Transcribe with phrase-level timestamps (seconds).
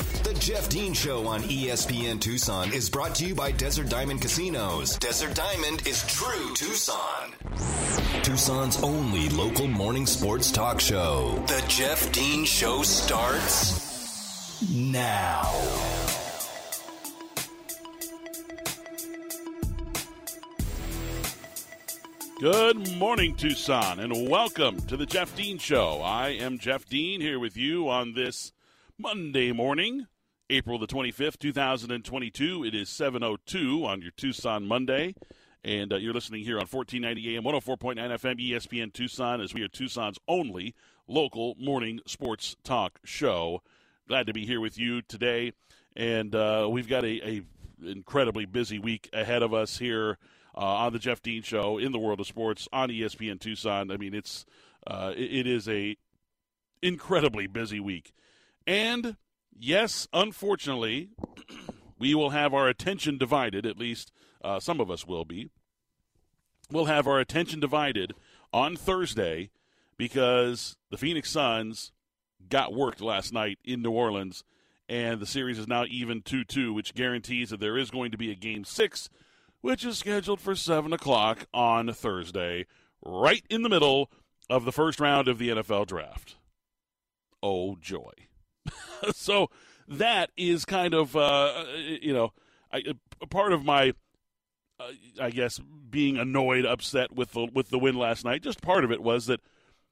[0.00, 4.98] The Jeff Dean Show on ESPN Tucson is brought to you by Desert Diamond Casinos.
[4.98, 7.34] Desert Diamond is true Tucson.
[8.22, 11.44] Tucson's only local morning sports talk show.
[11.48, 15.42] The Jeff Dean Show starts now.
[22.40, 26.00] Good morning, Tucson, and welcome to the Jeff Dean Show.
[26.02, 28.52] I am Jeff Dean here with you on this
[29.00, 30.06] Monday morning,
[30.50, 32.64] April the 25th, 2022.
[32.66, 35.14] It is 7.02 on your Tucson Monday,
[35.64, 39.68] and uh, you're listening here on 1490 AM, 104.9 FM, ESPN Tucson, as we are
[39.68, 40.74] Tucson's only
[41.08, 43.62] local morning sports talk show.
[44.06, 45.54] Glad to be here with you today,
[45.96, 47.42] and uh, we've got a, a
[47.82, 50.18] incredibly busy week ahead of us here
[50.54, 53.90] uh, on the Jeff Dean Show in the world of sports on ESPN Tucson.
[53.90, 54.44] I mean, it's
[54.86, 55.96] uh, it, it is a
[56.82, 58.12] incredibly busy week,
[58.70, 59.16] and
[59.58, 61.08] yes, unfortunately,
[61.98, 63.66] we will have our attention divided.
[63.66, 64.12] At least
[64.44, 65.50] uh, some of us will be.
[66.70, 68.12] We'll have our attention divided
[68.52, 69.50] on Thursday
[69.96, 71.90] because the Phoenix Suns
[72.48, 74.44] got worked last night in New Orleans,
[74.88, 78.18] and the series is now even 2 2, which guarantees that there is going to
[78.18, 79.10] be a game six
[79.62, 82.64] which is scheduled for 7 o'clock on Thursday,
[83.04, 84.10] right in the middle
[84.48, 86.36] of the first round of the NFL draft.
[87.42, 88.12] Oh, joy.
[89.14, 89.48] so
[89.88, 92.32] that is kind of, uh, you know,
[92.72, 92.82] I,
[93.20, 93.94] a part of my,
[94.78, 98.42] uh, I guess, being annoyed, upset with the, with the win last night.
[98.42, 99.40] Just part of it was that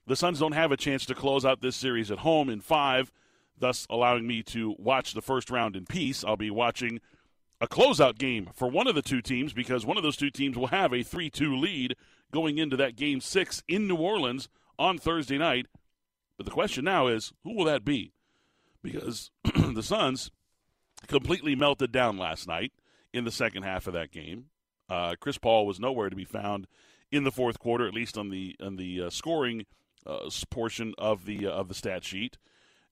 [0.07, 3.13] the Suns don't have a chance to close out this series at home in five,
[3.59, 6.25] thus allowing me to watch the first round in peace.
[6.25, 7.01] I'll be watching–
[7.61, 10.57] a closeout game for one of the two teams because one of those two teams
[10.57, 11.97] will have a 3 2 lead
[12.33, 15.67] going into that game six in New Orleans on Thursday night.
[16.37, 18.13] But the question now is who will that be?
[18.93, 19.31] Because
[19.75, 20.31] the Suns
[21.07, 22.73] completely melted down last night
[23.13, 24.47] in the second half of that game.
[24.89, 26.67] Uh, Chris Paul was nowhere to be found
[27.11, 29.67] in the fourth quarter, at least on the on the uh, scoring
[30.07, 32.39] uh, portion of the uh, of the stat sheet,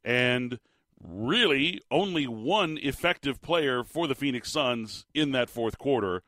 [0.04, 0.58] and
[1.02, 6.22] really only one effective player for the Phoenix Suns in that fourth quarter.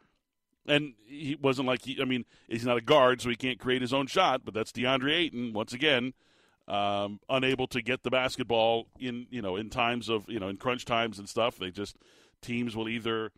[0.67, 3.81] And he wasn't like he, I mean, he's not a guard, so he can't create
[3.81, 4.43] his own shot.
[4.45, 6.13] But that's DeAndre Ayton once again,
[6.69, 10.57] um, unable to get the basketball in you know in times of you know in
[10.57, 11.59] crunch times and stuff.
[11.59, 11.97] They just
[12.43, 13.33] teams will either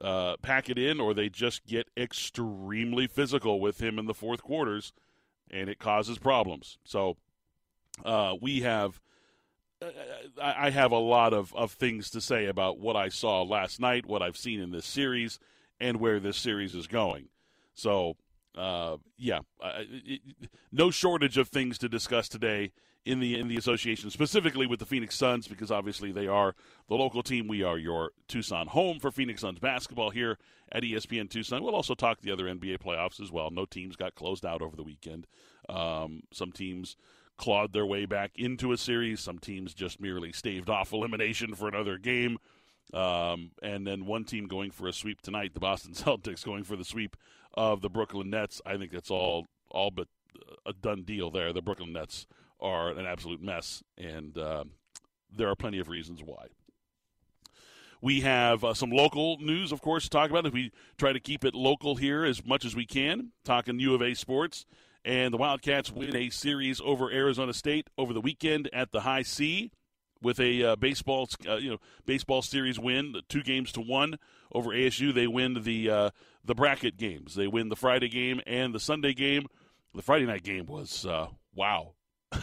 [0.00, 4.42] uh, pack it in or they just get extremely physical with him in the fourth
[4.42, 4.92] quarters,
[5.50, 6.78] and it causes problems.
[6.84, 7.16] So
[8.04, 9.00] uh, we have
[10.40, 14.06] I have a lot of, of things to say about what I saw last night,
[14.06, 15.38] what I've seen in this series,
[15.78, 17.28] and where this series is going.
[17.74, 18.16] So,
[18.56, 20.20] uh, yeah, uh, it,
[20.72, 22.72] no shortage of things to discuss today
[23.04, 26.54] in the in the association, specifically with the Phoenix Suns, because obviously they are
[26.88, 27.46] the local team.
[27.46, 30.38] We are your Tucson home for Phoenix Suns basketball here
[30.72, 31.62] at ESPN Tucson.
[31.62, 33.50] We'll also talk the other NBA playoffs as well.
[33.50, 35.26] No teams got closed out over the weekend.
[35.68, 36.96] Um, some teams
[37.36, 39.20] clawed their way back into a series.
[39.20, 42.38] Some teams just merely staved off elimination for another game.
[42.94, 46.76] Um, and then one team going for a sweep tonight, the Boston Celtics going for
[46.76, 47.16] the sweep
[47.56, 48.60] of the Brooklyn Nets.
[48.66, 50.08] I think that's all all but
[50.64, 51.52] a done deal there.
[51.52, 52.26] The Brooklyn Nets
[52.60, 54.64] are an absolute mess, and uh,
[55.34, 56.46] there are plenty of reasons why.
[58.02, 60.46] We have uh, some local news, of course, to talk about.
[60.46, 63.94] If we try to keep it local here as much as we can, talking U
[63.94, 64.66] of A sports
[65.06, 69.22] and the Wildcats win a series over Arizona State over the weekend at the High
[69.22, 69.70] C
[70.20, 74.18] with a uh, baseball uh, you know baseball series win, two games to one
[74.52, 75.14] over ASU.
[75.14, 76.10] They win the uh,
[76.46, 77.34] the bracket games.
[77.34, 79.46] They win the Friday game and the Sunday game.
[79.94, 81.94] The Friday night game was uh, wow,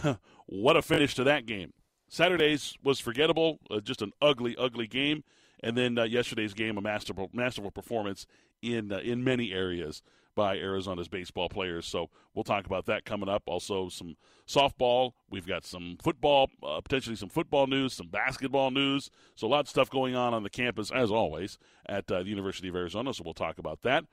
[0.46, 1.74] what a finish to that game.
[2.10, 5.24] Saturday's was forgettable, uh, just an ugly, ugly game,
[5.62, 8.26] and then uh, yesterday's game a masterful, masterful performance
[8.62, 10.02] in in many areas
[10.36, 11.86] by Arizona's baseball players.
[11.86, 13.44] So we'll talk about that coming up.
[13.46, 14.16] Also, some
[14.48, 15.12] softball.
[15.30, 19.10] We've got some football, uh, potentially some football news, some basketball news.
[19.36, 22.30] So a lot of stuff going on on the campus, as always, at uh, the
[22.30, 23.14] University of Arizona.
[23.14, 24.06] So we'll talk about that.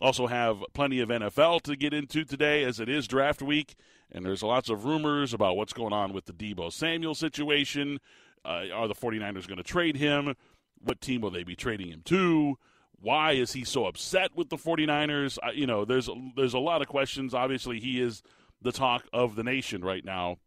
[0.00, 3.74] Also, have plenty of NFL to get into today as it is draft week.
[4.10, 7.98] And there's lots of rumors about what's going on with the Deebo Samuel situation.
[8.44, 10.34] Uh, are the 49ers going to trade him?
[10.80, 12.58] What team will they be trading him to?
[13.00, 15.38] Why is he so upset with the 49ers?
[15.42, 17.34] I, you know, there's there's a lot of questions.
[17.34, 18.22] Obviously, he is
[18.60, 20.38] the talk of the nation right now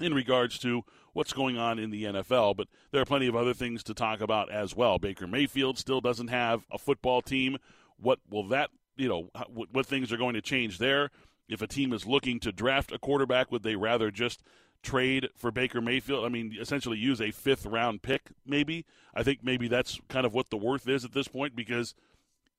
[0.00, 0.82] in regards to
[1.12, 4.20] what's going on in the NFL, but there are plenty of other things to talk
[4.20, 4.98] about as well.
[4.98, 7.58] Baker Mayfield still doesn't have a football team.
[7.96, 11.10] What will that, you know, what, what things are going to change there?
[11.48, 14.42] If a team is looking to draft a quarterback, would they rather just
[14.84, 16.24] trade for Baker Mayfield.
[16.24, 18.84] I mean, essentially use a fifth round pick, maybe.
[19.14, 21.94] I think maybe that's kind of what the worth is at this point because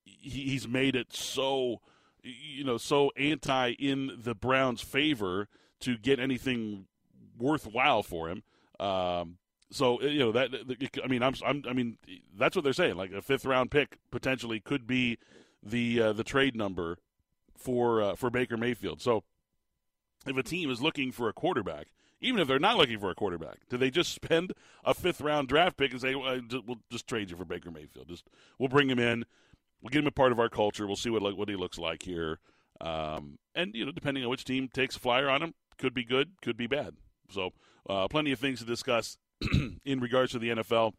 [0.03, 1.81] he's made it so,
[2.23, 5.47] you know, so anti in the Browns' favor
[5.81, 6.85] to get anything
[7.37, 8.43] worthwhile for him.
[8.79, 9.37] Um,
[9.71, 10.51] so you know that
[11.03, 11.97] I mean I'm, I'm, i mean
[12.37, 12.95] that's what they're saying.
[12.95, 15.17] Like a fifth round pick potentially could be
[15.63, 16.97] the uh, the trade number
[17.57, 19.01] for uh, for Baker Mayfield.
[19.01, 19.23] So
[20.25, 21.87] if a team is looking for a quarterback,
[22.25, 25.47] even if they're not looking for a quarterback, do they just spend a fifth round
[25.47, 28.07] draft pick and say, well, "We'll just trade you for Baker Mayfield.
[28.07, 28.27] Just
[28.59, 29.25] we'll bring him in,
[29.81, 30.87] we'll get him a part of our culture.
[30.87, 32.39] We'll see what what he looks like here."
[32.81, 36.03] Um, and you know, depending on which team takes a flyer on him, could be
[36.03, 36.95] good, could be bad.
[37.29, 37.51] So,
[37.89, 39.17] uh, plenty of things to discuss
[39.85, 40.93] in regards to the NFL.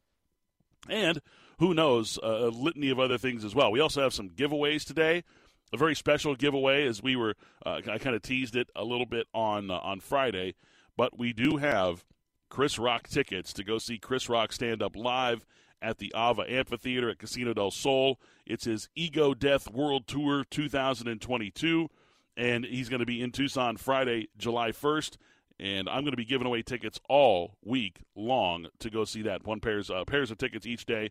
[0.89, 1.21] And
[1.59, 3.73] who knows, a litany of other things as well.
[3.73, 5.25] We also have some giveaways today.
[5.73, 7.35] A very special giveaway, as we were,
[7.65, 10.55] uh, I kind of teased it a little bit on uh, on Friday,
[10.97, 12.05] but we do have
[12.49, 15.45] Chris Rock tickets to go see Chris Rock stand up live
[15.83, 18.21] at the Ava Amphitheater at Casino del Sol.
[18.47, 21.89] It's his Ego Death World Tour 2022,
[22.37, 25.17] and he's going to be in Tucson Friday, July 1st
[25.59, 29.47] and I'm going to be giving away tickets all week long to go see that.
[29.47, 31.11] One pairs uh, pairs of tickets each day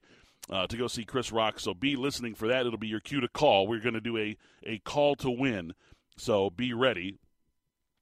[0.49, 1.59] uh, to go see Chris Rock.
[1.59, 2.65] So be listening for that.
[2.65, 3.67] It'll be your cue to call.
[3.67, 5.73] We're going to do a a call to win.
[6.17, 7.15] So be ready.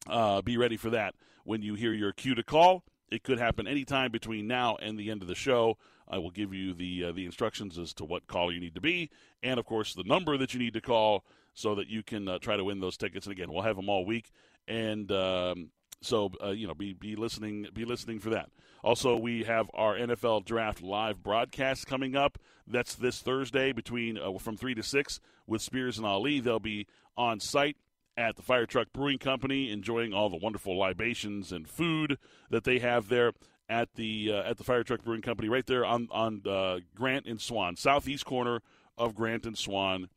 [0.05, 2.83] Uh, be ready for that when you hear your cue to call.
[3.09, 5.77] It could happen anytime between now and the end of the show.
[6.07, 8.81] I will give you the uh, the instructions as to what call you need to
[8.81, 9.09] be,
[9.41, 11.23] and of course the number that you need to call
[11.53, 13.25] so that you can uh, try to win those tickets.
[13.25, 14.31] And again, we'll have them all week.
[14.67, 15.69] And um,
[16.01, 18.49] so uh, you know, be be listening, be listening for that.
[18.83, 22.37] Also, we have our NFL Draft live broadcast coming up.
[22.67, 26.39] That's this Thursday between uh, from three to six with Spears and Ali.
[26.39, 27.77] They'll be on site
[28.15, 32.17] at the Fire Truck Brewing Company, enjoying all the wonderful libations and food
[32.49, 33.31] that they have there
[33.69, 37.25] at the uh, at the Fire Truck Brewing Company, right there on on uh, Grant
[37.25, 38.61] and Swan, southeast corner
[38.97, 40.09] of Grant and Swan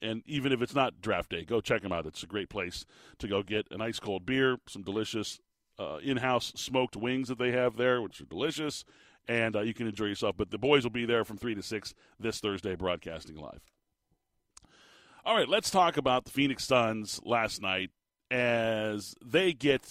[0.00, 2.06] and even if it's not draft day, go check them out.
[2.06, 2.86] It's a great place
[3.18, 5.40] to go get an ice cold beer, some delicious
[5.78, 8.84] uh, in house smoked wings that they have there, which are delicious,
[9.26, 10.36] and uh, you can enjoy yourself.
[10.36, 13.60] But the boys will be there from 3 to 6 this Thursday, broadcasting live.
[15.28, 17.90] All right, let's talk about the Phoenix Suns last night
[18.30, 19.86] as they get.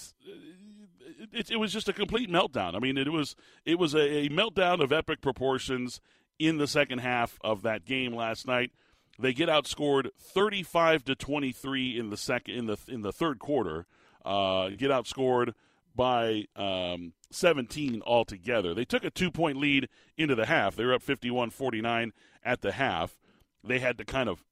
[1.31, 2.73] It, it was just a complete meltdown.
[2.73, 6.01] I mean, it was it was a, a meltdown of epic proportions
[6.39, 8.71] in the second half of that game last night.
[9.19, 13.85] They get outscored 35 to 23 in the second in the in the third quarter.
[14.25, 15.53] Uh, get outscored
[15.95, 18.73] by um, 17 altogether.
[18.73, 19.87] They took a two point lead
[20.17, 20.75] into the half.
[20.75, 22.11] They were up 51 49
[22.43, 23.19] at the half.
[23.63, 24.43] They had to kind of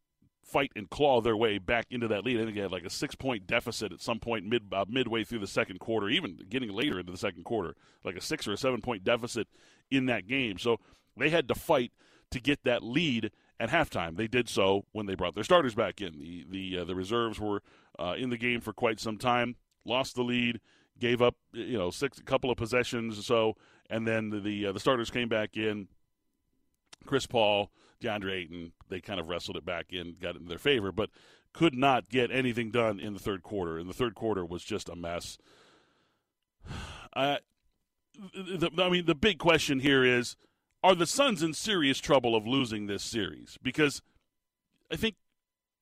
[0.45, 2.39] fight and claw their way back into that lead.
[2.39, 5.23] I think they had like a six point deficit at some point mid uh, midway
[5.23, 8.53] through the second quarter, even getting later into the second quarter, like a six or
[8.53, 9.47] a seven point deficit
[9.89, 10.57] in that game.
[10.57, 10.77] So
[11.17, 11.91] they had to fight
[12.31, 14.17] to get that lead at halftime.
[14.17, 16.19] They did so when they brought their starters back in.
[16.19, 17.63] The the uh, the reserves were
[17.97, 20.59] uh, in the game for quite some time, lost the lead,
[20.99, 23.55] gave up you know six a couple of possessions or so,
[23.89, 25.87] and then the the, uh, the starters came back in.
[27.05, 27.69] Chris Paul,
[28.05, 31.09] DeAndre Ayton, they kind of wrestled it back in, got it in their favor, but
[31.53, 33.77] could not get anything done in the third quarter.
[33.77, 35.37] And the third quarter was just a mess.
[37.15, 37.39] I,
[38.33, 40.35] the, I mean, the big question here is
[40.83, 43.57] are the Suns in serious trouble of losing this series?
[43.63, 44.01] Because
[44.91, 45.15] I think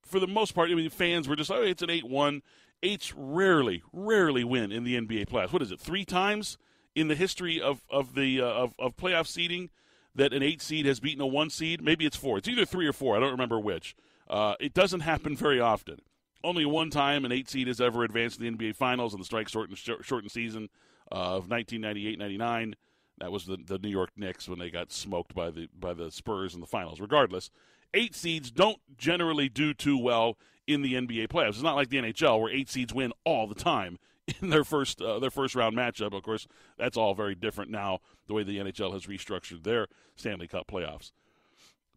[0.02, 2.42] for the most part, I mean, fans were just, oh, it's an 8 1.
[2.82, 5.52] Eights rarely, rarely win in the NBA playoffs.
[5.52, 6.58] What is it, three times
[6.94, 9.70] in the history of, of, the, uh, of, of playoff seeding
[10.14, 11.82] that an eight seed has beaten a one seed?
[11.82, 12.38] Maybe it's four.
[12.38, 13.16] It's either three or four.
[13.16, 13.94] I don't remember which.
[14.28, 15.98] Uh, it doesn't happen very often.
[16.42, 19.24] Only one time an eight seed has ever advanced to the NBA Finals in the
[19.24, 20.68] strike shortened, shortened season
[21.10, 22.76] of 1998 99.
[23.18, 26.10] That was the, the New York Knicks when they got smoked by the by the
[26.10, 27.00] Spurs in the finals.
[27.00, 27.50] Regardless,
[27.92, 31.50] eight seeds don't generally do too well in the NBA playoffs.
[31.50, 33.98] It's not like the NHL where eight seeds win all the time
[34.42, 36.14] in their first uh, their first round matchup.
[36.14, 36.46] Of course,
[36.78, 41.12] that's all very different now the way the NHL has restructured their Stanley Cup playoffs.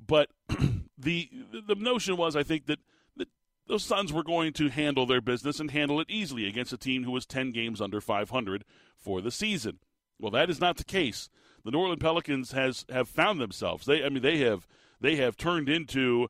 [0.06, 0.30] But
[0.98, 1.30] the
[1.68, 2.80] the notion was, I think that,
[3.16, 3.28] the,
[3.68, 7.04] those Suns were going to handle their business and handle it easily against a team
[7.04, 8.66] who was ten games under 500
[8.98, 9.80] for the season.
[10.20, 11.30] Well, that is not the case.
[11.64, 13.86] The New Orleans Pelicans has have found themselves.
[13.86, 14.68] They, I mean, they have
[15.00, 16.28] they have turned into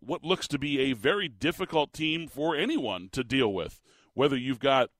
[0.00, 3.80] what looks to be a very difficult team for anyone to deal with.
[4.14, 4.90] Whether you've got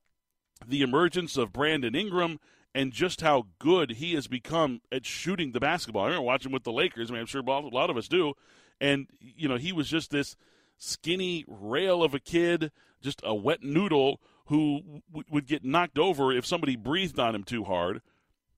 [0.67, 2.39] the emergence of Brandon Ingram
[2.75, 6.03] and just how good he has become at shooting the basketball.
[6.03, 7.11] I remember watching with the Lakers.
[7.11, 8.35] I mean, I'm sure a lot of us do.
[8.81, 10.37] And you know, he was just this
[10.79, 12.71] skinny rail of a kid,
[13.03, 17.45] just a wet noodle who w- would get knocked over if somebody breathed on him
[17.45, 18.01] too hard.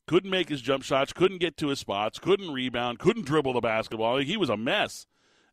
[0.06, 3.60] Couldn't make his jump shots, couldn't get to his spots, couldn't rebound, couldn't dribble the
[3.60, 4.18] basketball.
[4.18, 5.06] He was a mess.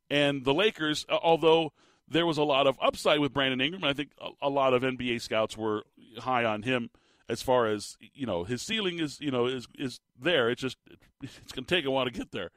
[0.09, 1.71] And the Lakers, although
[2.09, 4.11] there was a lot of upside with Brandon Ingram, I think
[4.41, 5.83] a lot of NBA scouts were
[6.17, 6.89] high on him
[7.29, 10.49] as far as you know his ceiling is you know is is there.
[10.49, 10.77] It's just
[11.21, 12.49] it's going to take a while to get there.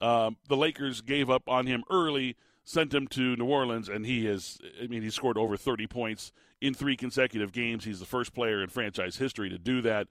[0.00, 4.26] Um, the Lakers gave up on him early, sent him to New Orleans, and he
[4.26, 4.58] has.
[4.80, 7.84] I mean, he scored over 30 points in three consecutive games.
[7.84, 10.08] He's the first player in franchise history to do that,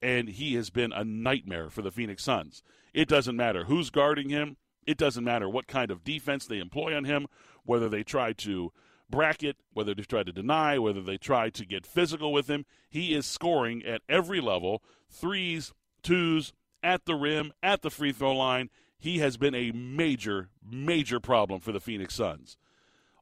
[0.00, 2.62] and he has been a nightmare for the Phoenix Suns.
[2.94, 4.56] It doesn't matter who's guarding him.
[4.86, 7.26] It doesn't matter what kind of defense they employ on him,
[7.64, 8.72] whether they try to
[9.10, 12.64] bracket, whether they try to deny, whether they try to get physical with him.
[12.88, 16.52] He is scoring at every level threes, twos,
[16.82, 18.70] at the rim, at the free throw line.
[18.98, 22.56] He has been a major, major problem for the Phoenix Suns.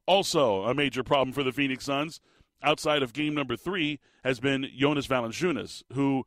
[0.07, 2.19] Also, a major problem for the Phoenix Suns
[2.63, 6.25] outside of game number three has been Jonas Valanciunas, who,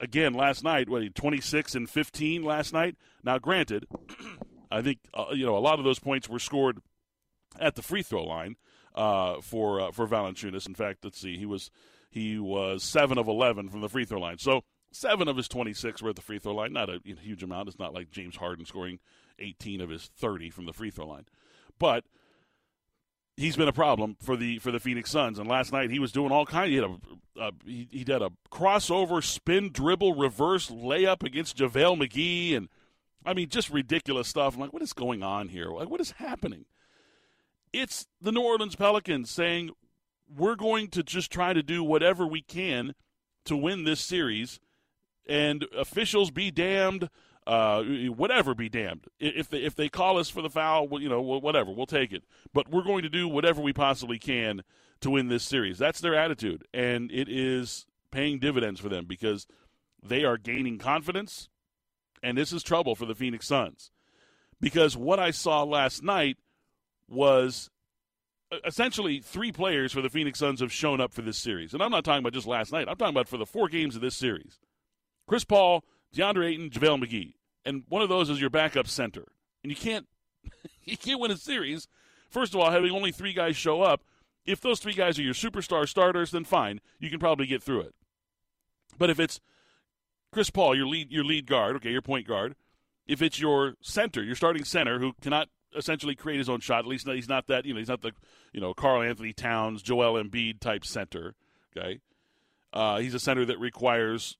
[0.00, 2.96] again, last night, what, 26 and 15 last night?
[3.22, 3.86] Now, granted,
[4.70, 6.80] I think, uh, you know, a lot of those points were scored
[7.58, 8.56] at the free throw line
[8.94, 10.66] uh, for uh, for Valanciunas.
[10.66, 11.70] In fact, let's see, he was
[12.10, 14.38] he was seven of eleven from the free throw line.
[14.38, 16.72] So seven of his twenty six were at the free throw line.
[16.72, 17.68] Not a huge amount.
[17.68, 18.98] It's not like James Harden scoring
[19.38, 21.26] eighteen of his thirty from the free throw line,
[21.78, 22.04] but
[23.36, 25.38] he's been a problem for the for the Phoenix Suns.
[25.38, 26.70] And last night he was doing all kinds.
[26.70, 26.96] He had a,
[27.40, 32.68] a he, he did a crossover, spin, dribble, reverse layup against JaVale McGee, and
[33.26, 34.54] I mean just ridiculous stuff.
[34.54, 35.70] I'm like, what is going on here?
[35.70, 36.66] Like, what is happening?
[37.74, 39.70] It's the New Orleans Pelicans saying,
[40.32, 42.94] we're going to just try to do whatever we can
[43.46, 44.60] to win this series,
[45.26, 47.10] and officials be damned.
[47.48, 49.06] Uh, whatever be damned.
[49.18, 52.22] If they, if they call us for the foul, you know, whatever, we'll take it.
[52.54, 54.62] But we're going to do whatever we possibly can
[55.00, 55.76] to win this series.
[55.76, 59.46] That's their attitude, and it is paying dividends for them because
[60.00, 61.50] they are gaining confidence,
[62.22, 63.90] and this is trouble for the Phoenix Suns.
[64.60, 66.38] Because what I saw last night
[67.08, 67.70] was
[68.66, 71.74] essentially three players for the Phoenix Suns have shown up for this series.
[71.74, 72.88] And I'm not talking about just last night.
[72.88, 74.58] I'm talking about for the four games of this series.
[75.26, 75.84] Chris Paul,
[76.14, 77.34] DeAndre Ayton, JaVale McGee.
[77.64, 79.24] And one of those is your backup center.
[79.62, 80.06] And you can't
[80.84, 81.88] you can't win a series,
[82.28, 84.02] first of all, having only three guys show up.
[84.44, 86.80] If those three guys are your superstar starters, then fine.
[86.98, 87.94] You can probably get through it.
[88.98, 89.40] But if it's
[90.32, 92.54] Chris Paul, your lead your lead guard, okay, your point guard,
[93.06, 96.80] if it's your center, your starting center who cannot essentially create his own shot.
[96.80, 97.64] At least he's not that.
[97.64, 98.12] You know, he's not the
[98.52, 101.34] you know Karl-Anthony Towns, Joel Embiid type center.
[101.76, 102.00] Okay,
[102.72, 104.36] uh, he's a center that requires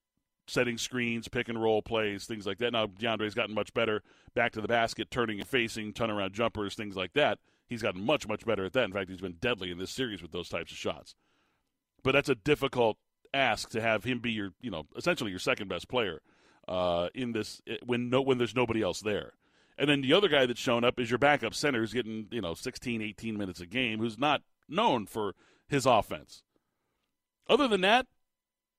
[0.47, 2.73] setting screens, pick and roll plays, things like that.
[2.73, 4.03] Now DeAndre's gotten much better
[4.35, 7.39] back to the basket, turning and facing, turnaround jumpers, things like that.
[7.69, 8.85] He's gotten much much better at that.
[8.85, 11.15] In fact, he's been deadly in this series with those types of shots.
[12.03, 12.99] But that's a difficult
[13.33, 16.21] ask to have him be your you know essentially your second best player
[16.69, 19.33] uh, in this when no when there's nobody else there.
[19.77, 22.41] And then the other guy that's shown up is your backup center who's getting, you
[22.41, 25.35] know, 16, 18 minutes a game, who's not known for
[25.69, 26.43] his offense.
[27.49, 28.07] Other than that,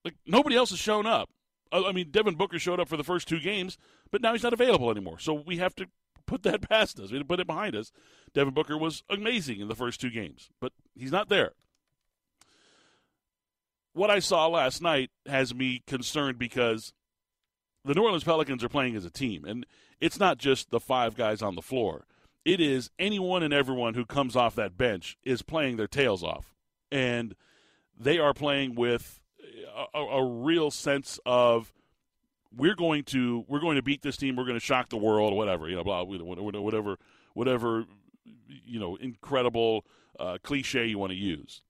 [0.04, 1.30] like nobody else has shown up.
[1.72, 3.78] Uh, I mean, Devin Booker showed up for the first two games,
[4.12, 5.20] but now he's not available anymore.
[5.20, 5.88] So we have to
[6.26, 7.12] put that past us.
[7.12, 7.92] We have to put it behind us.
[8.34, 11.54] Devin Booker was amazing in the first two games, but he's not there.
[13.94, 16.94] What I saw last night has me concerned because
[17.86, 19.66] the New Orleans Pelicans are playing as a team, and
[20.02, 22.06] it's not just the five guys on the floor.
[22.44, 26.54] It is anyone and everyone who comes off that bench is playing their tails off,
[26.92, 27.36] and
[28.00, 29.20] they are playing with
[29.94, 31.74] a, a real sense of
[32.56, 34.36] we're going to we're going to beat this team.
[34.36, 36.98] We're going to shock the world, whatever you know, blah, whatever
[37.34, 37.86] whatever
[38.48, 39.86] you know, incredible
[40.20, 41.62] uh, cliche you want to use.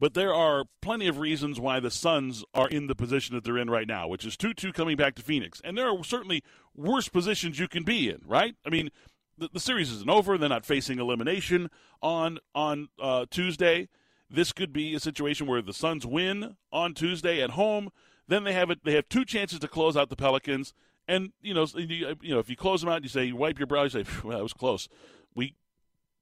[0.00, 3.58] But there are plenty of reasons why the Suns are in the position that they're
[3.58, 5.60] in right now, which is 2 2 coming back to Phoenix.
[5.64, 6.42] And there are certainly
[6.78, 8.54] worse positions you can be in, right?
[8.64, 8.90] I mean,
[9.36, 10.38] the, the series isn't over.
[10.38, 11.68] They're not facing elimination
[12.00, 13.88] on, on uh, Tuesday.
[14.30, 17.90] This could be a situation where the Suns win on Tuesday at home.
[18.28, 18.84] Then they have it.
[18.84, 20.74] They have two chances to close out the Pelicans,
[21.06, 23.58] and you know, you, you know, if you close them out, you say you wipe
[23.58, 24.86] your brow, you say, "Well, that was close."
[25.34, 25.54] We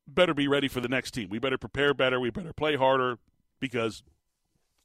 [0.07, 1.29] better be ready for the next team.
[1.29, 2.21] We better prepare better.
[2.21, 3.19] We better play harder
[3.59, 4.05] because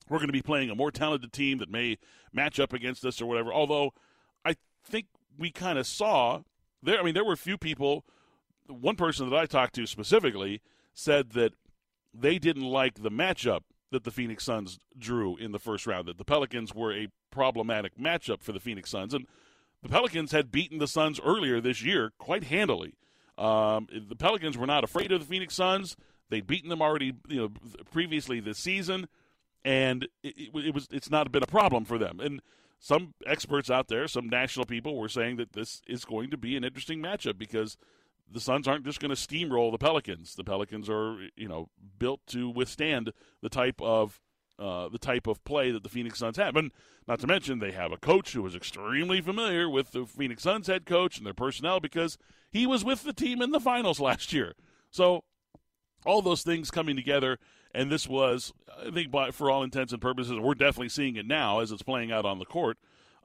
[0.09, 1.99] we're going to be playing a more talented team that may
[2.33, 3.53] match up against us or whatever.
[3.53, 3.93] Although
[4.43, 5.05] I think
[5.37, 6.41] we kind of saw
[6.83, 6.99] there.
[6.99, 8.05] I mean, there were a few people.
[8.67, 10.61] One person that I talked to specifically
[10.93, 11.53] said that
[12.13, 13.61] they didn't like the matchup
[13.91, 16.07] that the Phoenix Suns drew in the first round.
[16.07, 19.25] That the Pelicans were a problematic matchup for the Phoenix Suns, and
[19.83, 22.93] the Pelicans had beaten the Suns earlier this year quite handily.
[23.37, 25.97] Um, the Pelicans were not afraid of the Phoenix Suns.
[26.29, 27.49] They'd beaten them already, you know,
[27.91, 29.07] previously this season,
[29.65, 32.19] and it, it, was it's not been a problem for them.
[32.19, 32.41] And
[32.81, 36.57] some experts out there, some national people, were saying that this is going to be
[36.57, 37.77] an interesting matchup because
[38.29, 40.33] the Suns aren't just going to steamroll the Pelicans.
[40.33, 41.69] The Pelicans are, you know,
[41.99, 43.11] built to withstand
[43.43, 44.19] the type of
[44.57, 46.55] uh, the type of play that the Phoenix Suns have.
[46.55, 46.71] And
[47.07, 50.67] not to mention, they have a coach who is extremely familiar with the Phoenix Suns
[50.67, 52.17] head coach and their personnel because
[52.51, 54.53] he was with the team in the finals last year.
[54.89, 55.23] So,
[56.03, 57.37] all those things coming together,
[57.73, 58.53] and this was,
[58.85, 61.83] I think, by, for all intents and purposes, we're definitely seeing it now as it's
[61.83, 62.77] playing out on the court,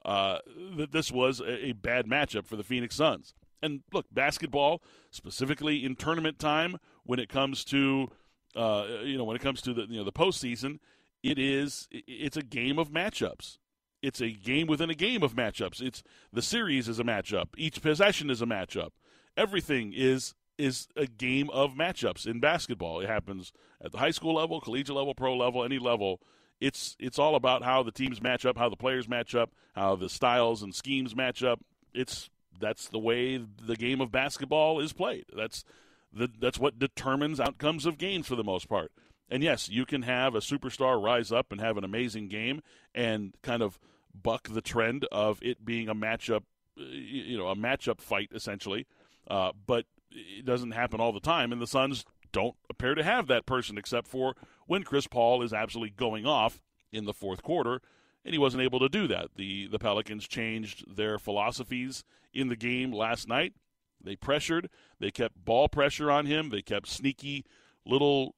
[0.05, 0.39] uh,
[0.77, 3.33] that this was a, a bad matchup for the Phoenix Suns.
[3.61, 8.09] And look, basketball, specifically in tournament time, when it comes to,
[8.55, 10.79] uh, you know, when it comes to the you know the postseason,
[11.23, 13.57] it is it's a game of matchups.
[14.01, 15.81] It's a game within a game of matchups.
[15.81, 17.47] It's the series is a matchup.
[17.57, 18.89] Each possession is a matchup.
[19.35, 22.99] Everything is is a game of matchups in basketball.
[22.99, 26.21] It happens at the high school level, collegiate level, pro level, any level.
[26.59, 29.95] It's it's all about how the teams match up, how the players match up, how
[29.95, 31.59] the styles and schemes match up.
[31.93, 35.25] It's that's the way the game of basketball is played.
[35.35, 35.63] That's
[36.11, 38.91] the, that's what determines outcomes of games for the most part.
[39.29, 42.61] And yes, you can have a superstar rise up and have an amazing game
[42.95, 43.77] and kind of
[44.13, 46.43] buck the trend of it being a matchup,
[46.75, 48.87] you know, a matchup fight essentially.
[49.27, 53.27] Uh, but it doesn't happen all the time, and the Suns don't appear to have
[53.27, 54.35] that person except for
[54.65, 56.61] when Chris Paul is absolutely going off
[56.91, 57.81] in the fourth quarter,
[58.25, 59.29] and he wasn't able to do that.
[59.35, 63.53] The the Pelicans changed their philosophies in the game last night.
[64.01, 67.45] They pressured, they kept ball pressure on him, they kept sneaky
[67.85, 68.35] little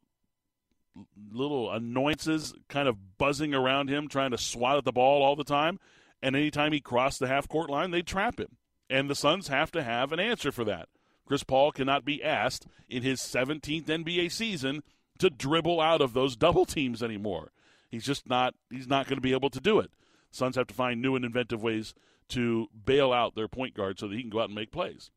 [1.31, 5.43] little annoyances kind of buzzing around him, trying to swat at the ball all the
[5.43, 5.79] time.
[6.21, 8.57] And anytime he crossed the half court line, they trap him.
[8.89, 10.89] And the Suns have to have an answer for that.
[11.29, 14.81] Chris Paul cannot be asked in his 17th NBA season
[15.19, 17.51] to dribble out of those double teams anymore.
[17.87, 19.91] He's just not he's not going to be able to do it.
[20.31, 21.93] Suns have to find new and inventive ways
[22.29, 25.11] to bail out their point guard so that he can go out and make plays.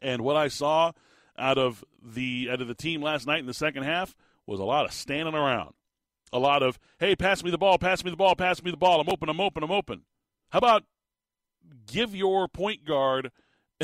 [0.00, 0.92] And what I saw
[1.36, 4.64] out of the out of the team last night in the second half was a
[4.64, 5.74] lot of standing around.
[6.32, 8.78] A lot of, hey, pass me the ball, pass me the ball, pass me the
[8.78, 9.00] ball.
[9.00, 10.02] I'm open, I'm open, I'm open.
[10.50, 10.84] How about
[11.86, 13.30] give your point guard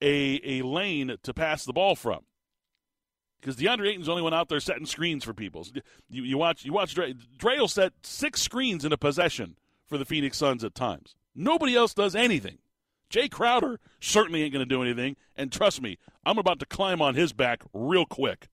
[0.00, 2.20] a, a lane to pass the ball from?
[3.40, 5.66] Because DeAndre Ayton's the only one out there setting screens for people.
[6.10, 7.14] You, you watch you watch Dre.
[7.38, 11.16] Dre will set six screens in a possession for the Phoenix Suns at times.
[11.34, 12.58] Nobody else does anything.
[13.10, 15.16] Jae Crowder certainly ain't going to do anything.
[15.36, 18.48] And trust me, I'm about to climb on his back real quick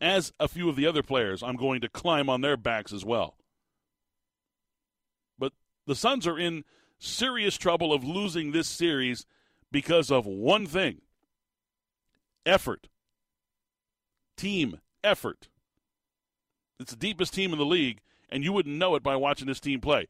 [0.00, 3.04] as a few of the other players, I'm going to climb on their backs as
[3.04, 3.36] well.
[5.38, 5.52] But
[5.86, 6.64] the Suns are in
[6.98, 9.26] serious trouble of losing this series
[9.70, 11.00] because of one thing
[12.46, 12.88] effort.
[14.36, 15.48] Team effort.
[16.80, 19.60] It's the deepest team in the league, and you wouldn't know it by watching this
[19.60, 20.06] team play.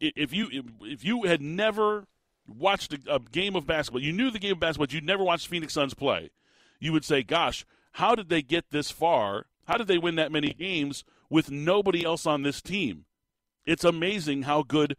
[0.00, 2.06] If you if you had never
[2.46, 5.48] watched a, game of basketball, you knew the game of basketball, but you'd never watched
[5.48, 6.30] Phoenix Suns play,
[6.80, 9.46] you would say, "Gosh, how did they get this far?
[9.66, 13.04] How did they win that many games with nobody else on this team?
[13.64, 14.96] It's amazing how good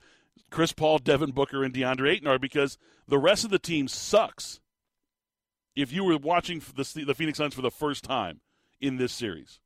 [0.50, 4.60] Chris Paul, Devin Booker, and DeAndre Ayton are because the rest of the team sucks.
[5.76, 8.41] If you were watching the, the Phoenix Suns for the first time
[8.80, 9.60] in this series,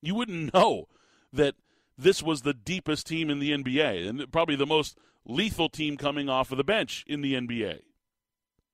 [0.00, 0.86] you wouldn't know
[1.32, 1.54] that
[1.98, 6.28] this was the deepest team in the NBA and probably the most lethal team coming
[6.28, 7.80] off of the bench in the NBA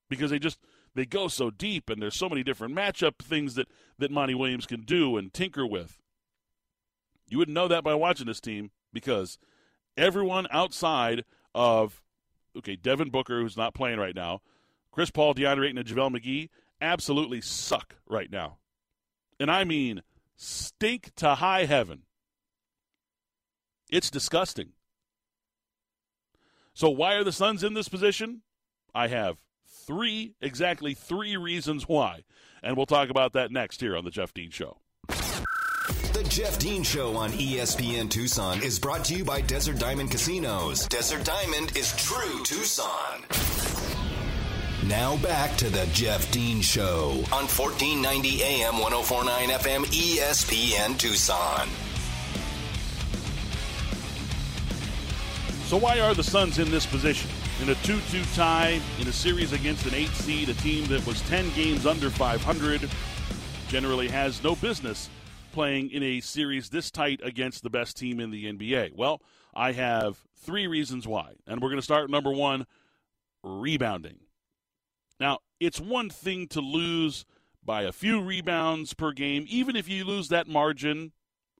[0.09, 0.59] because they just
[0.95, 3.69] they go so deep, and there's so many different matchup things that
[3.99, 5.99] that Monty Williams can do and tinker with.
[7.29, 9.39] You wouldn't know that by watching this team because
[9.99, 12.03] everyone outside of
[12.57, 14.41] okay Devin Booker, who's not playing right now,
[14.93, 16.49] Chris Paul, DeAndre Ayton, and JaVale McGee
[16.81, 18.59] absolutely suck right now,
[19.39, 20.03] and I mean
[20.37, 22.03] stink to high heaven.
[23.91, 24.71] It's disgusting.
[26.75, 28.43] So why are the Suns in this position?
[28.95, 32.23] I have three, exactly three reasons why.
[32.63, 34.79] And we'll talk about that next here on The Jeff Dean Show.
[36.19, 40.89] The Jeff Dean Show on ESPN Tucson is brought to you by Desert Diamond Casinos.
[40.89, 43.23] Desert Diamond is true Tucson.
[44.89, 51.69] Now back to the Jeff Dean Show on 1490 AM 1049 FM ESPN Tucson.
[55.69, 57.31] So, why are the Suns in this position?
[57.63, 61.07] in a 2 2 tie in a series against an 8 seed, a team that
[61.07, 62.91] was 10 games under 500,
[63.69, 65.09] generally has no business
[65.53, 68.95] playing in a series this tight against the best team in the NBA?
[68.95, 69.23] Well,
[69.55, 71.35] I have three reasons why.
[71.47, 72.67] And we're going to start number one
[73.43, 74.19] rebounding.
[75.21, 77.25] Now, it's one thing to lose
[77.65, 81.13] by a few rebounds per game, even if you lose that margin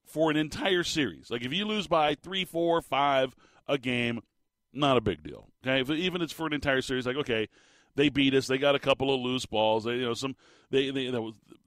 [0.05, 1.29] for an entire series.
[1.29, 3.35] Like if you lose by three, four, five
[3.67, 4.21] a game,
[4.73, 5.49] not a big deal.
[5.63, 7.47] Okay, if, even if it's for an entire series, like okay,
[7.95, 8.47] they beat us.
[8.47, 9.83] They got a couple of loose balls.
[9.83, 10.35] They, you know, some
[10.71, 11.11] they, they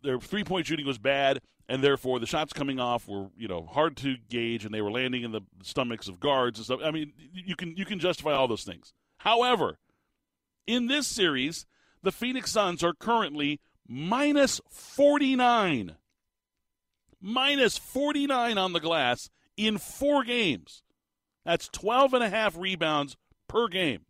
[0.03, 1.41] their three point shooting was bad,
[1.73, 4.91] and therefore the shots coming off were you know hard to gauge, and they were
[4.91, 6.81] landing in the stomachs of guards and stuff.
[6.85, 8.93] I mean, you can you can justify all those things.
[9.17, 9.79] However,
[10.67, 11.65] in this series,
[12.03, 13.59] the Phoenix Suns are currently
[13.89, 15.97] minus forty nine.
[17.25, 20.83] Minus 49 on the glass in four games.
[21.45, 24.07] That's 12 and a half rebounds per game.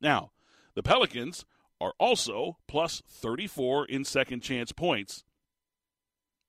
[0.00, 0.30] Now,
[0.76, 1.44] the Pelicans
[1.80, 5.24] are also plus 34 in second chance points.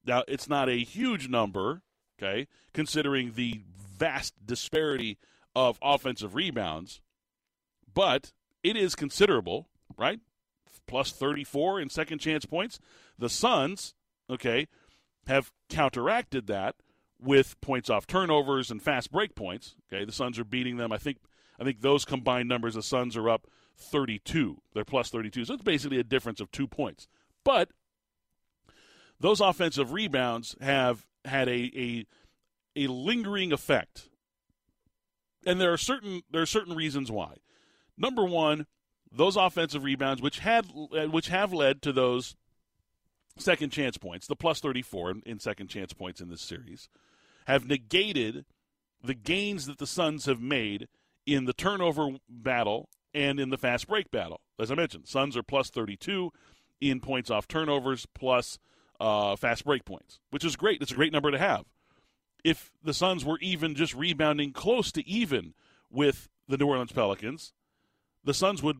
[0.05, 1.81] Now, it's not a huge number,
[2.17, 3.61] okay, considering the
[3.97, 5.17] vast disparity
[5.55, 7.01] of offensive rebounds,
[7.93, 8.31] but
[8.63, 10.19] it is considerable, right?
[10.87, 12.79] Plus 34 in second chance points.
[13.17, 13.93] The Suns,
[14.29, 14.67] okay,
[15.27, 16.75] have counteracted that
[17.21, 19.75] with points off turnovers and fast break points.
[19.91, 20.91] Okay, the Suns are beating them.
[20.91, 21.17] I think
[21.59, 23.45] I think those combined numbers, the Suns are up
[23.77, 24.61] 32.
[24.73, 25.45] They're plus 32.
[25.45, 27.07] So it's basically a difference of two points.
[27.43, 27.69] But
[29.21, 32.05] those offensive rebounds have had a, a,
[32.75, 34.09] a lingering effect.
[35.45, 37.37] And there are certain there are certain reasons why.
[37.97, 38.65] Number one,
[39.11, 42.35] those offensive rebounds, which had which have led to those
[43.37, 46.89] second chance points, the plus 34 in, in second chance points in this series,
[47.47, 48.45] have negated
[49.03, 50.87] the gains that the Suns have made
[51.25, 54.41] in the turnover battle and in the fast break battle.
[54.59, 56.31] As I mentioned, Suns are plus 32
[56.79, 58.59] in points off turnovers plus
[59.01, 60.81] uh, fast break points, which is great.
[60.81, 61.65] It's a great number to have.
[62.43, 65.53] If the Suns were even just rebounding close to even
[65.89, 67.53] with the New Orleans Pelicans,
[68.23, 68.77] the Suns would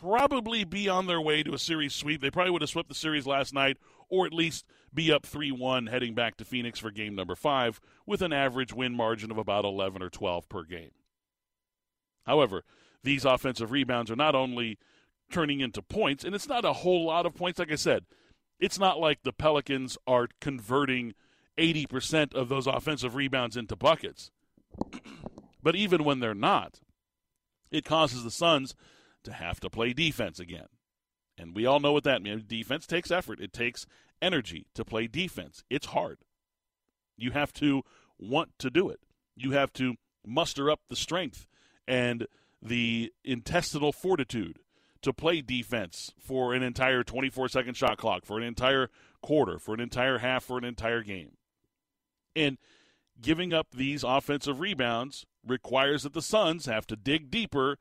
[0.00, 2.20] probably be on their way to a series sweep.
[2.20, 3.76] They probably would have swept the series last night,
[4.08, 7.80] or at least be up 3 1 heading back to Phoenix for game number five,
[8.06, 10.92] with an average win margin of about 11 or 12 per game.
[12.24, 12.62] However,
[13.02, 14.78] these offensive rebounds are not only
[15.30, 17.58] turning into points, and it's not a whole lot of points.
[17.58, 18.04] Like I said,
[18.62, 21.14] it's not like the Pelicans are converting
[21.58, 24.30] 80% of those offensive rebounds into buckets.
[25.62, 26.78] but even when they're not,
[27.72, 28.76] it causes the Suns
[29.24, 30.68] to have to play defense again.
[31.36, 32.44] And we all know what that means.
[32.44, 33.84] Defense takes effort, it takes
[34.22, 35.64] energy to play defense.
[35.68, 36.18] It's hard.
[37.16, 37.82] You have to
[38.16, 39.00] want to do it,
[39.34, 41.48] you have to muster up the strength
[41.88, 42.28] and
[42.62, 44.60] the intestinal fortitude
[45.02, 48.88] to play defense for an entire 24 second shot clock, for an entire
[49.20, 51.32] quarter, for an entire half, for an entire game.
[52.34, 52.58] And
[53.20, 57.78] giving up these offensive rebounds requires that the Suns have to dig deeper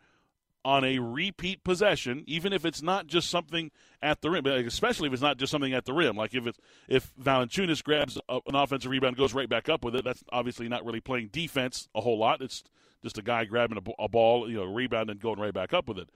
[0.63, 5.13] on a repeat possession, even if it's not just something at the rim, especially if
[5.13, 6.15] it's not just something at the rim.
[6.15, 10.03] Like if it's if Valanciunas grabs an offensive rebound, goes right back up with it.
[10.03, 12.41] That's obviously not really playing defense a whole lot.
[12.41, 12.63] It's
[13.01, 15.87] just a guy grabbing a, a ball, you know, rebound and going right back up
[15.87, 16.09] with it.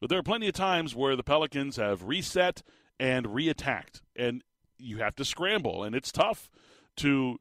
[0.00, 2.62] But there are plenty of times where the Pelicans have reset
[2.98, 4.42] and reattacked, and
[4.78, 6.50] you have to scramble, and it's tough
[6.96, 7.38] to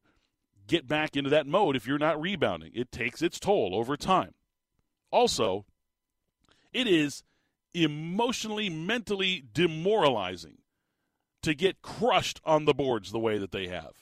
[0.67, 2.71] get back into that mode if you're not rebounding.
[2.75, 4.33] It takes its toll over time.
[5.11, 5.65] Also,
[6.73, 7.23] it is
[7.73, 10.59] emotionally, mentally demoralizing
[11.41, 13.93] to get crushed on the boards the way that they have.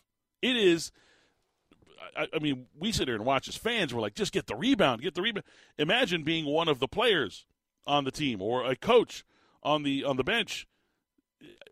[0.42, 0.92] It is.
[2.16, 3.94] I, I, mean, we sit here and watch as fans.
[3.94, 5.46] We're like, just get the rebound, get the rebound.
[5.78, 7.46] Imagine being one of the players
[7.88, 9.24] on the team or a coach
[9.64, 10.68] on the on the bench.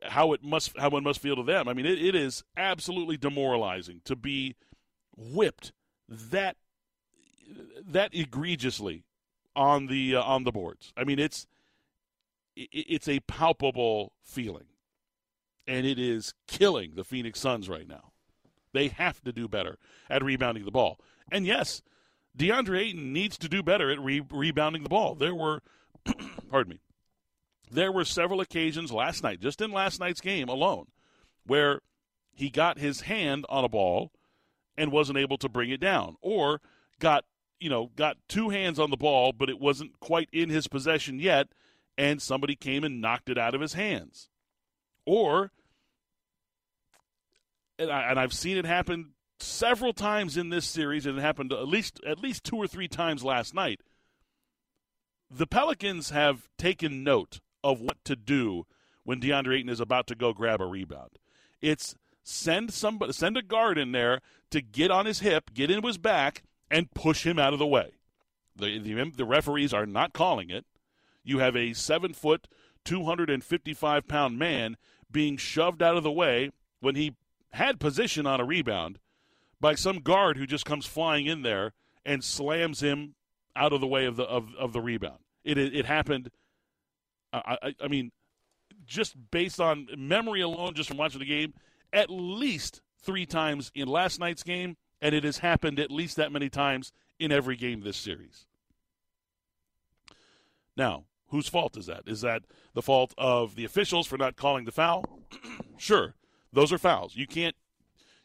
[0.01, 1.67] How it must how one must feel to them.
[1.67, 4.56] I mean, it, it is absolutely demoralizing to be
[5.15, 5.71] whipped
[6.08, 6.58] that
[7.86, 9.04] that egregiously
[9.56, 10.93] on the uh, on the boards.
[10.95, 11.47] I mean, it's
[12.56, 14.67] it, it's a palpable feeling,
[15.67, 18.12] and it is killing the Phoenix Suns right now.
[18.73, 19.78] They have to do better
[20.10, 20.99] at rebounding the ball.
[21.32, 21.82] And yes,
[22.38, 25.15] DeAndre Ayton needs to do better at re- rebounding the ball.
[25.15, 25.62] There were,
[26.50, 26.80] pardon me,
[27.72, 30.88] there were several occasions last night, just in last night's game alone,
[31.46, 31.82] where
[32.34, 34.12] he got his hand on a ball
[34.78, 36.62] and wasn't able to bring it down, or
[37.00, 37.26] got
[37.60, 41.20] you know, got two hands on the ball, but it wasn't quite in his possession
[41.20, 41.48] yet,
[41.98, 44.30] and somebody came and knocked it out of his hands.
[45.06, 45.52] Or,
[47.80, 51.54] and, I, and I've seen it happen several times in this series, and it happened
[51.54, 53.82] at least at least two or three times last night.
[55.38, 58.65] The Pelicans have taken note of what to do
[59.04, 61.19] when DeAndre Ayton is about to go grab a rebound.
[61.62, 61.93] It's
[62.24, 64.21] send somebody, send a guard in there
[64.52, 67.67] to get on his hip, get into his back, and push him out of the
[67.67, 67.95] way.
[68.56, 70.63] The, the, the referees are not calling it.
[71.21, 72.48] You have a seven foot,
[72.86, 74.78] 255 pound man
[75.12, 77.13] being shoved out of the way when he
[77.52, 79.00] had position on a rebound
[79.60, 81.74] by some guard who just comes flying in there
[82.06, 83.15] and slams him
[83.54, 85.25] out of the way of the of, of the rebound.
[85.46, 86.30] It it, happened.
[87.32, 88.12] I, I, I mean,
[88.86, 91.54] just based on memory alone, just from watching the game,
[91.94, 96.32] at least three times in last night's game, and it has happened at least that
[96.32, 98.48] many times in every game this series.
[100.76, 102.04] Now, whose fault is that?
[102.06, 105.06] Is that the fault of the officials for not calling the foul?
[105.78, 106.16] sure,
[106.52, 107.16] those are fouls.
[107.16, 107.56] You can't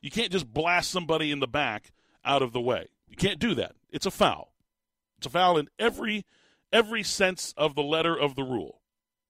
[0.01, 1.93] you can't just blast somebody in the back
[2.25, 2.89] out of the way.
[3.09, 3.73] You can't do that.
[3.91, 4.55] It's a foul.
[5.19, 6.25] It's a foul in every
[6.73, 8.81] every sense of the letter of the rule.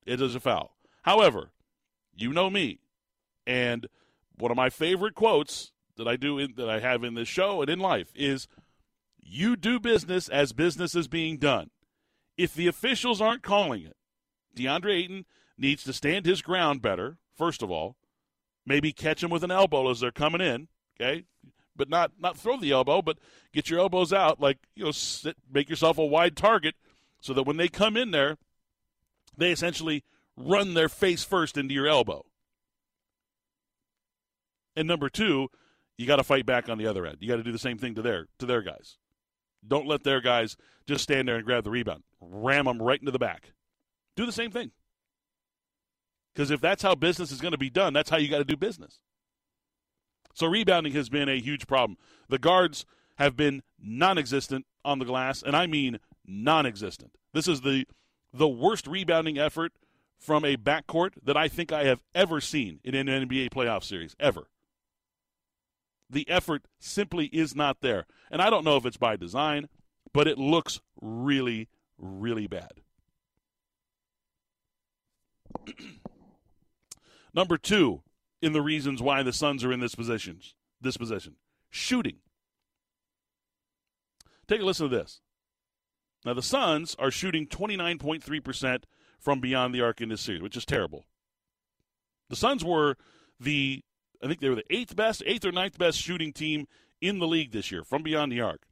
[0.06, 0.76] It is a foul.
[1.02, 1.50] However,
[2.14, 2.80] you know me,
[3.46, 3.88] and
[4.36, 7.60] one of my favorite quotes that I do in, that I have in this show
[7.60, 8.48] and in life is,
[9.18, 11.70] "You do business as business is being done."
[12.36, 13.96] If the officials aren't calling it,
[14.56, 15.26] DeAndre Ayton
[15.58, 17.18] needs to stand his ground better.
[17.34, 17.96] First of all,
[18.64, 20.68] maybe catch them with an elbow as they're coming in.
[20.98, 21.24] Okay,
[21.76, 23.18] but not not throw the elbow, but
[23.52, 26.74] get your elbows out, like you know, sit, make yourself a wide target,
[27.20, 28.36] so that when they come in there,
[29.36, 30.04] they essentially
[30.36, 32.24] run their face first into your elbow.
[34.76, 35.48] And number two,
[35.98, 37.18] you got to fight back on the other end.
[37.20, 38.96] You got to do the same thing to their to their guys.
[39.66, 40.56] Don't let their guys
[40.86, 42.02] just stand there and grab the rebound.
[42.20, 43.52] Ram them right into the back.
[44.16, 44.70] Do the same thing.
[46.34, 48.44] Because if that's how business is going to be done, that's how you got to
[48.44, 49.00] do business.
[50.34, 51.98] So rebounding has been a huge problem.
[52.28, 57.16] The guards have been non-existent on the glass, and I mean non-existent.
[57.32, 57.86] This is the
[58.32, 59.72] the worst rebounding effort
[60.16, 64.14] from a backcourt that I think I have ever seen in an NBA playoff series
[64.20, 64.48] ever.
[66.08, 68.06] The effort simply is not there.
[68.30, 69.68] And I don't know if it's by design,
[70.12, 72.72] but it looks really really bad.
[77.34, 78.02] Number two,
[78.42, 80.40] in the reasons why the Suns are in this position,
[80.80, 81.36] this position,
[81.70, 82.16] shooting.
[84.48, 85.20] Take a listen to this.
[86.24, 88.84] Now the Suns are shooting 29.3%
[89.18, 91.04] from beyond the arc in this series, which is terrible.
[92.28, 92.96] The Suns were
[93.38, 93.82] the
[94.22, 96.66] I think they were the eighth best, eighth or ninth best shooting team
[97.00, 98.66] in the league this year from beyond the arc.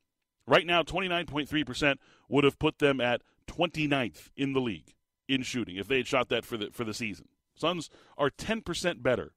[0.46, 1.96] Right now, 29.3%
[2.28, 4.94] would have put them at 29th in the league
[5.26, 7.28] in shooting if they had shot that for the for the season.
[7.54, 9.32] Suns are 10% better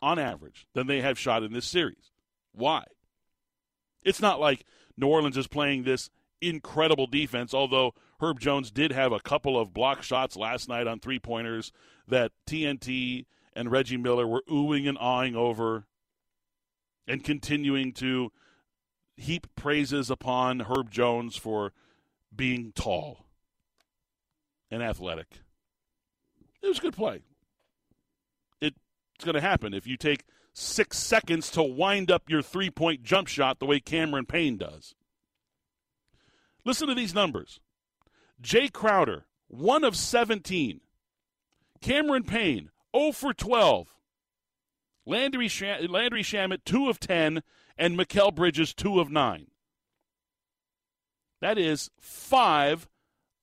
[0.00, 2.12] on average than they have shot in this series.
[2.52, 2.84] Why?
[4.02, 4.64] It's not like
[4.96, 9.72] New Orleans is playing this incredible defense, although Herb Jones did have a couple of
[9.72, 11.72] block shots last night on three pointers
[12.06, 15.86] that TNT and Reggie Miller were oohing and awing over
[17.06, 18.30] and continuing to
[19.16, 21.72] heap praises upon Herb Jones for
[22.34, 23.26] being tall
[24.70, 25.40] and athletic.
[26.62, 27.22] It was a good play.
[28.60, 33.02] It's going to happen if you take six seconds to wind up your three point
[33.02, 34.94] jump shot the way Cameron Payne does.
[36.68, 37.60] Listen to these numbers
[38.42, 40.82] Jae Crowder, 1 of 17.
[41.80, 43.94] Cameron Payne, 0 for 12.
[45.06, 45.48] Landry,
[45.88, 47.42] Landry Shamet, 2 of 10
[47.78, 49.46] and Mikal Bridges, two of nine.
[51.40, 52.86] That is five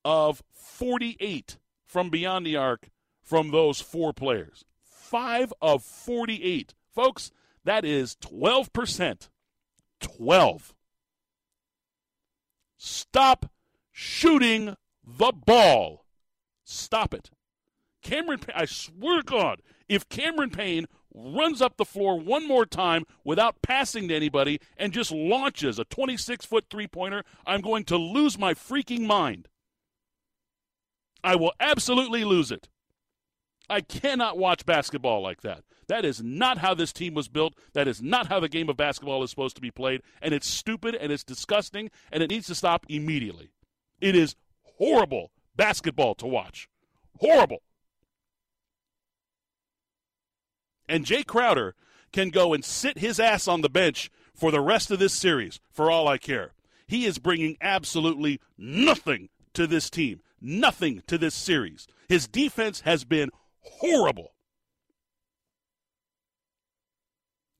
[0.03, 1.57] of 48
[1.87, 2.89] from beyond the arc
[3.23, 4.65] from those four players.
[4.83, 6.75] Five of 48.
[6.93, 7.31] Folks,
[7.63, 9.29] that is 12%.
[9.99, 10.74] 12.
[12.85, 13.47] Stop
[13.91, 16.05] shooting the ball.
[16.63, 17.31] Stop it.
[18.03, 23.05] Cameron, I swear to God, if Cameron Payne runs up the floor one more time
[23.23, 27.97] without passing to anybody and just launches a 26 foot three pointer, I'm going to
[27.97, 29.47] lose my freaking mind.
[31.23, 32.69] I will absolutely lose it.
[33.67, 35.63] I cannot watch basketball like that.
[35.87, 37.53] That is not how this team was built.
[37.73, 40.01] That is not how the game of basketball is supposed to be played.
[40.21, 43.51] And it's stupid and it's disgusting and it needs to stop immediately.
[44.01, 44.35] It is
[44.77, 46.67] horrible basketball to watch.
[47.19, 47.61] Horrible.
[50.87, 51.75] And Jae Crowder
[52.11, 55.59] can go and sit his ass on the bench for the rest of this series,
[55.71, 56.53] for all I care.
[56.87, 61.87] He is bringing absolutely nothing to this team, nothing to this series.
[62.07, 64.34] His defense has been horrible.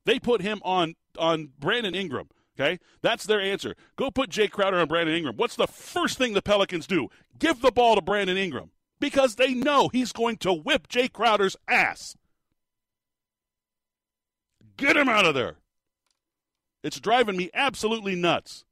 [0.06, 2.30] They put him on on Brandon Ingram.
[2.58, 3.76] Okay, that's their answer.
[3.98, 5.36] Go put Jae Crowder on Brandon Ingram.
[5.38, 7.10] What's the first thing the Pelicans do?
[7.38, 11.58] Give the ball to Brandon Ingram because they know he's going to whip Jae Crowder's
[11.68, 12.16] ass.
[14.78, 15.58] Get him out of there.
[16.84, 18.64] It's driving me absolutely nuts.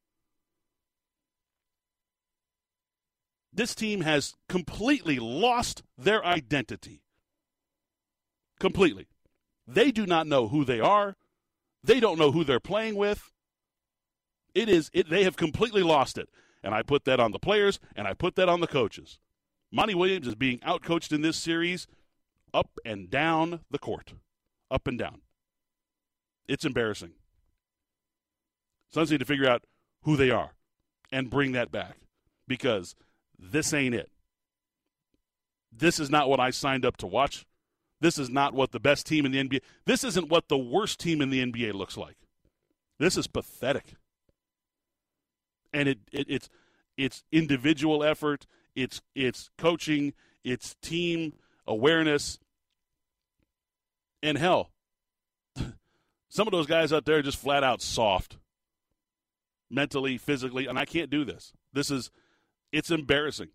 [3.51, 7.01] This team has completely lost their identity.
[8.59, 9.07] completely.
[9.67, 11.15] They do not know who they are.
[11.83, 13.31] They don't know who they're playing with.
[14.55, 16.29] It is it, they have completely lost it.
[16.63, 19.19] And I put that on the players and I put that on the coaches.
[19.71, 21.87] Monty Williams is being outcoached in this series
[22.53, 24.13] up and down the court.
[24.71, 25.21] Up and down.
[26.47, 27.13] It's embarrassing.
[28.91, 29.63] Suns need to figure out
[30.03, 30.51] who they are
[31.11, 31.97] and bring that back
[32.47, 32.95] because
[33.37, 34.09] this ain't it.
[35.71, 37.45] This is not what I signed up to watch.
[38.03, 39.61] This is not what the best team in the NBA.
[39.85, 42.17] This isn't what the worst team in the NBA looks like.
[42.99, 43.93] This is pathetic.
[45.71, 46.49] And it, it it's
[46.97, 50.11] it's individual effort, it's it's coaching,
[50.43, 51.35] it's team
[51.65, 52.39] awareness.
[54.21, 54.71] And hell,
[56.27, 58.37] some of those guys out there are just flat out soft.
[59.71, 61.53] Mentally, physically, and I can't do this.
[61.71, 62.11] This is
[62.69, 63.51] it's embarrassing.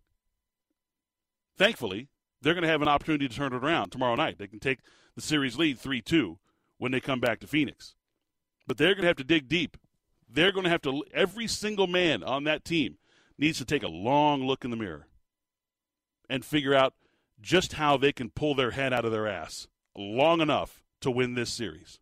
[1.58, 2.08] Thankfully,
[2.42, 4.38] they're going to have an opportunity to turn it around tomorrow night.
[4.38, 4.80] They can take
[5.14, 6.38] the series lead 3 2
[6.78, 7.94] when they come back to Phoenix.
[8.66, 9.76] But they're going to have to dig deep.
[10.28, 12.98] They're going to have to, every single man on that team
[13.38, 15.06] needs to take a long look in the mirror
[16.28, 16.94] and figure out
[17.40, 21.34] just how they can pull their head out of their ass long enough to win
[21.34, 22.00] this series.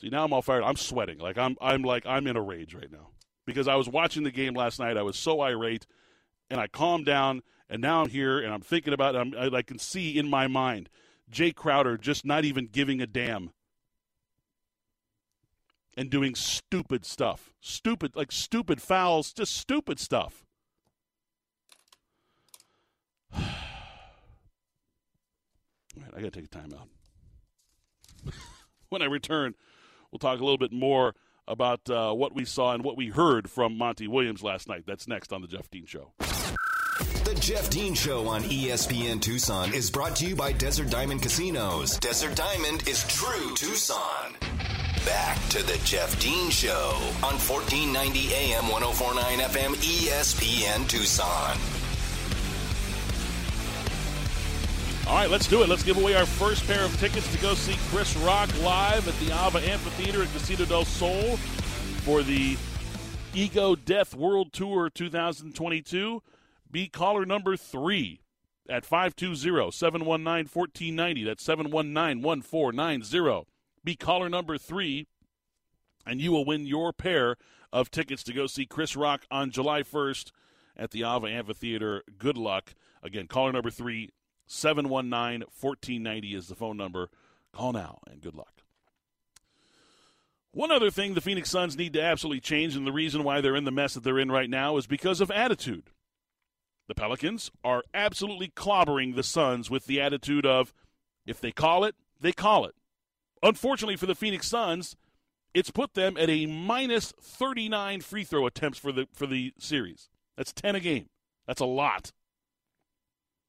[0.00, 0.64] See, now I'm all fired.
[0.64, 1.18] I'm sweating.
[1.18, 3.10] Like I'm I'm like I'm in a rage right now.
[3.46, 4.96] Because I was watching the game last night.
[4.96, 5.86] I was so irate
[6.52, 9.78] and I calmed down and now I'm here and I'm thinking about I, I can
[9.78, 10.90] see in my mind
[11.32, 13.52] Jae Crowder just not even giving a damn
[15.96, 17.54] and doing stupid stuff.
[17.60, 20.44] Stupid, like stupid fouls, just stupid stuff.
[23.34, 23.42] All
[25.96, 26.88] right, I got to take a timeout.
[28.90, 29.54] when I return,
[30.10, 31.14] we'll talk a little bit more
[31.48, 34.84] about uh, what we saw and what we heard from Monty Williams last night.
[34.86, 36.12] That's next on The Jeff Dean Show.
[37.42, 41.98] Jeff Dean Show on ESPN Tucson is brought to you by Desert Diamond Casinos.
[41.98, 44.36] Desert Diamond is true Tucson.
[45.04, 51.58] Back to the Jeff Dean Show on 1490 AM 1049 FM ESPN Tucson.
[55.08, 55.68] All right, let's do it.
[55.68, 59.18] Let's give away our first pair of tickets to go see Chris Rock live at
[59.18, 61.36] the Ava Amphitheater at Casino del Sol
[62.04, 62.56] for the
[63.34, 66.22] Ego Death World Tour 2022.
[66.72, 68.22] Be caller number three
[68.68, 71.24] at 520-719-1490.
[71.24, 73.44] That's 719-1490.
[73.84, 75.06] Be caller number three,
[76.06, 77.36] and you will win your pair
[77.72, 80.32] of tickets to go see Chris Rock on July 1st
[80.76, 82.02] at the Ava Amphitheater.
[82.18, 82.74] Good luck.
[83.02, 84.10] Again, caller number three,
[84.46, 87.08] 719 1490 is the phone number.
[87.52, 88.62] Call now and good luck.
[90.52, 93.56] One other thing the Phoenix Suns need to absolutely change, and the reason why they're
[93.56, 95.90] in the mess that they're in right now is because of attitude.
[96.88, 100.72] The Pelicans are absolutely clobbering the Suns with the attitude of
[101.26, 102.74] if they call it, they call it.
[103.42, 104.96] Unfortunately for the Phoenix Suns,
[105.54, 110.08] it's put them at a minus 39 free throw attempts for the for the series.
[110.36, 111.08] That's 10 a game.
[111.46, 112.12] That's a lot.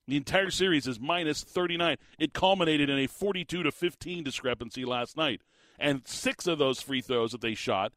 [0.07, 1.97] The entire series is minus 39.
[2.19, 5.41] It culminated in a 42 to 15 discrepancy last night.
[5.79, 7.93] And six of those free throws that they shot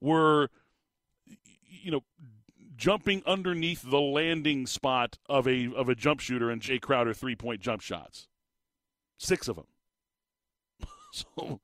[0.00, 0.50] were,
[1.66, 2.04] you know,
[2.78, 7.36] jumping underneath the landing spot of a of a jump shooter and Jae Crowder three
[7.36, 8.28] point jump shots.
[9.18, 9.66] Six of them.
[11.12, 11.60] so,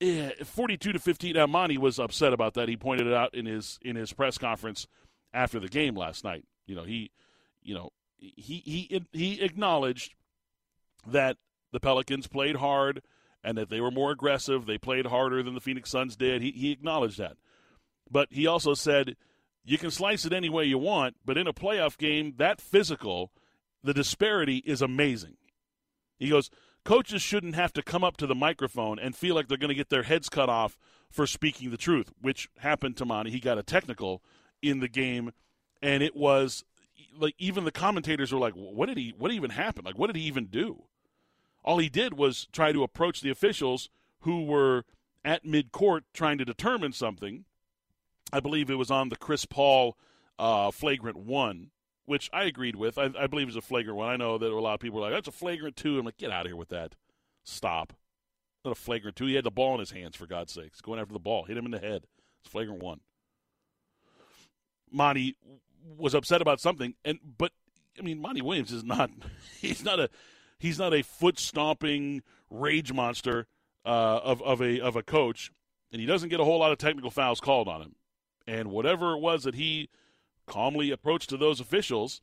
[0.00, 1.34] yeah, 42 to 15.
[1.34, 2.68] Now, Monty was upset about that.
[2.68, 4.88] He pointed it out in his in his press conference
[5.32, 6.44] after the game last night.
[6.66, 7.10] You know, he,
[7.62, 10.14] you know, he he he acknowledged
[11.06, 11.36] that
[11.70, 13.02] the Pelicans played hard
[13.44, 14.64] and that they were more aggressive.
[14.64, 16.40] They played harder than the Phoenix Suns did.
[16.40, 17.36] He he acknowledged that,
[18.10, 19.16] but he also said
[19.70, 23.32] you can slice it any way you want, but in a playoff game, that physical,
[23.82, 25.36] the disparity is amazing.
[26.18, 26.50] He goes,
[26.84, 29.74] coaches shouldn't have to come up to the microphone and feel like they're going to
[29.74, 30.78] get their heads cut off
[31.10, 33.30] for speaking the truth, which happened to Monty.
[33.30, 34.22] He got a technical
[34.62, 35.32] in the game,
[35.82, 36.64] and it was
[37.18, 39.14] like even the commentators were like, "What did he?
[39.16, 39.86] What even happened?
[39.86, 40.84] Like, what did he even do?"
[41.64, 43.90] All he did was try to approach the officials
[44.20, 44.84] who were
[45.24, 47.44] at midcourt trying to determine something.
[48.32, 49.96] I believe it was on the Chris Paul
[50.38, 51.70] uh, flagrant one,
[52.04, 52.98] which I agreed with.
[52.98, 54.08] I, I believe it's a flagrant one.
[54.08, 55.98] I know that a lot of people are like, "That's a flagrant two.
[55.98, 56.94] I'm like, "Get out of here with that.
[57.44, 57.94] Stop."
[58.64, 59.26] Not a flagrant two.
[59.26, 61.56] He had the ball in his hands for God's sakes, going after the ball, hit
[61.56, 62.04] him in the head.
[62.40, 63.00] It's flagrant one.
[64.90, 65.36] Monty
[65.96, 67.52] was upset about something, and but
[67.98, 69.10] I mean, Monty Williams is not
[69.60, 70.10] he's not a
[70.58, 73.46] he's not a foot stomping rage monster
[73.84, 75.50] uh, of of a of a coach,
[75.92, 77.94] and he doesn't get a whole lot of technical fouls called on him.
[78.48, 79.90] And whatever it was that he
[80.46, 82.22] calmly approached to those officials,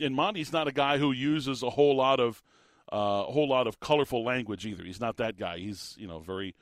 [0.00, 2.42] and Monty's not a guy who uses a whole lot of
[2.90, 4.84] uh, a whole lot of colorful language either.
[4.84, 5.58] He's not that guy.
[5.58, 6.54] He's you know very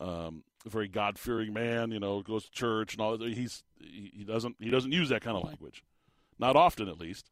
[0.00, 1.92] um, very God fearing man.
[1.92, 3.18] You know goes to church and all.
[3.18, 5.84] He's he doesn't he doesn't use that kind of language,
[6.38, 7.30] not often at least.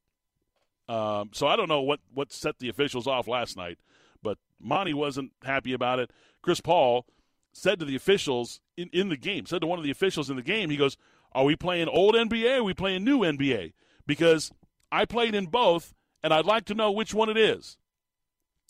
[0.89, 3.79] Um, so I don't know what what set the officials off last night,
[4.23, 6.11] but Monty wasn't happy about it.
[6.43, 7.07] Chris Paul
[7.53, 10.37] said to the officials in, in the game, said to one of the officials in
[10.37, 10.97] the game, he goes,
[11.33, 13.73] Are we playing old NBA or are we playing new NBA?
[14.07, 14.51] Because
[14.91, 17.79] I played in both, and I'd like to know which one it is.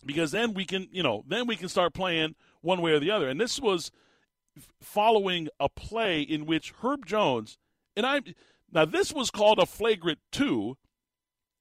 [0.05, 3.11] Because then we can, you know, then we can start playing one way or the
[3.11, 3.28] other.
[3.28, 3.91] And this was
[4.80, 7.57] following a play in which Herb Jones,
[7.97, 8.20] and I,
[8.72, 10.76] now this was called a flagrant two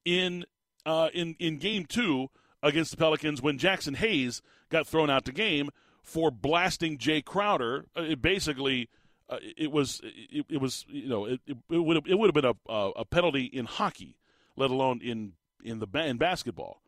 [0.06, 0.46] in
[0.86, 2.30] uh, in in game two
[2.64, 5.70] against the Pelicans when Jaxson Hayes got thrown out the game
[6.02, 7.86] for blasting Jae Crowder.
[7.96, 8.90] Uh, it basically,
[9.30, 12.44] uh, it was it, it, was you know it, it would have, it would have
[12.44, 14.18] been a, a penalty in hockey,
[14.56, 15.34] let alone in
[15.64, 16.82] in the in basketball.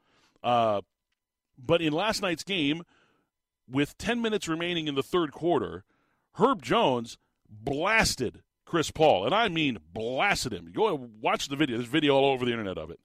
[0.44, 0.82] Uh,
[1.58, 2.84] but in last night's game,
[3.70, 5.84] with 10 minutes remaining in the third quarter,
[6.34, 7.18] Herb Jones
[7.50, 10.72] blasted Chris Paul, and I mean blasted him.
[10.74, 11.78] Go and watch the video.
[11.78, 13.00] There's video all over the internet of it.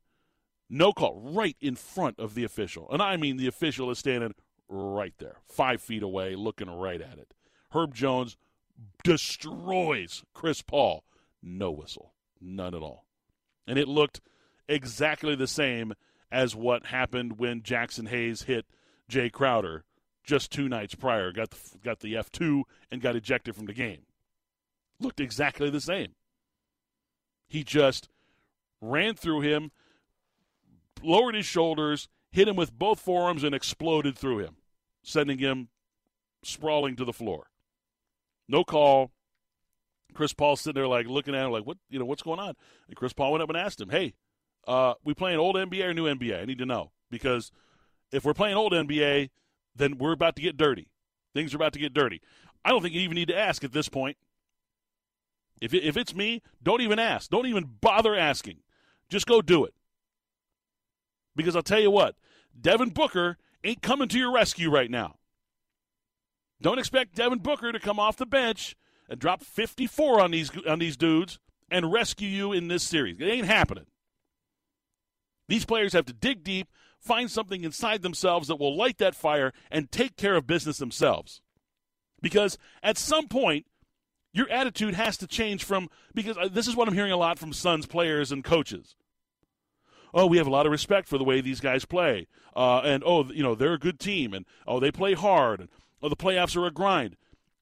[0.71, 4.35] No call, right in front of the official, and I mean the official is standing
[4.69, 7.35] right there, five feet away, looking right at it.
[7.73, 8.37] Herb Jones
[9.05, 11.05] destroys Chris Paul.
[11.43, 12.15] No whistle.
[12.41, 13.07] None at all.
[13.67, 14.21] And it looked
[14.69, 15.95] exactly the same
[16.31, 18.67] as what happened when Jaxson Hayes hit
[19.11, 19.85] Jae Crowder
[20.25, 21.33] just two nights prior.
[21.33, 24.03] Got the, got the F2 and got ejected from the game.
[25.01, 26.15] Looked exactly the same.
[27.47, 28.09] He just
[28.81, 29.71] ran through him,
[31.03, 32.09] lowered his shoulders,
[32.39, 34.57] hit him with both forearms, and exploded through him,
[35.03, 35.69] sending him
[36.45, 37.49] sprawling to the floor.
[38.49, 39.11] No call.
[40.15, 42.55] Chris Paul sitting there like looking at him like, what you know, what's going on?
[42.87, 44.15] And Chris Paul went up and asked him, Hey,
[44.67, 46.41] uh, we playing old NBA or new NBA?
[46.41, 46.93] I need to know.
[47.11, 47.51] Because
[48.13, 49.31] if we're playing old NBA,
[49.75, 50.89] then we're about to get dirty.
[51.35, 52.23] Things are about to get dirty.
[52.65, 54.17] I don't think you even need to ask at this point.
[55.61, 57.31] If, if it's me, don't even ask.
[57.31, 58.59] Don't even bother asking.
[59.09, 59.75] Just go do it.
[61.35, 62.17] Because I'll tell you what,
[62.61, 65.17] Devin Booker ain't coming to your rescue right now.
[66.61, 68.77] Don't expect Devin Booker to come off the bench
[69.09, 71.39] and drop 54 on these on these dudes
[71.71, 73.21] and rescue you in this series.
[73.21, 73.87] It ain't happening.
[75.49, 79.53] These players have to dig deep, find something inside themselves that will light that fire
[79.71, 81.41] and take care of business themselves.
[82.21, 83.67] Because at some point,
[84.33, 87.39] your attitude has to change from because uh, this is what I'm hearing a lot
[87.39, 88.95] from Suns players and coaches
[90.15, 93.03] oh, we have a lot of respect for the way these guys play, uh, and
[93.05, 95.69] oh, you know, they're a good team, and oh, they play hard, and
[96.03, 97.17] oh, the playoffs are a grind.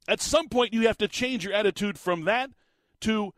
[0.08, 2.50] At some point, you have to change your attitude from that
[3.00, 3.32] to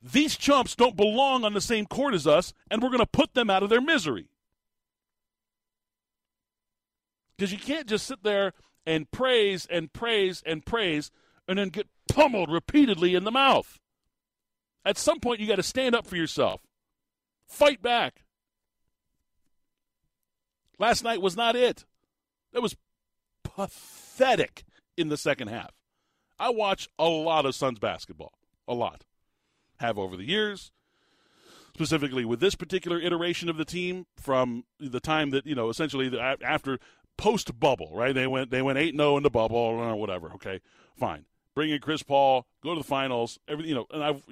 [0.00, 3.34] these chumps don't belong on the same court as us, and we're going to put
[3.34, 4.28] them out of their misery.
[7.36, 8.52] Because you can't just sit there
[8.86, 11.10] and praise and praise and praise
[11.48, 13.80] and then get pummeled repeatedly in the mouth.
[14.84, 16.60] At some point, you got to stand up for yourself,
[17.46, 18.23] fight back.
[20.78, 21.84] Last night was not it.
[22.52, 22.76] That was
[23.42, 24.64] pathetic
[24.96, 25.72] in the second half.
[26.38, 28.32] I watch a lot of Suns basketball,
[28.66, 29.04] a lot.
[29.78, 30.70] Have over the years,
[31.74, 36.16] specifically with this particular iteration of the team from the time that you know essentially
[36.18, 36.78] after
[37.16, 38.14] post bubble, right?
[38.14, 40.30] They went they went eight zero oh in the bubble or whatever.
[40.34, 40.60] Okay,
[40.96, 41.24] fine.
[41.54, 43.38] Bring in Chris Paul, go to the finals.
[43.48, 44.22] Every you know, and I've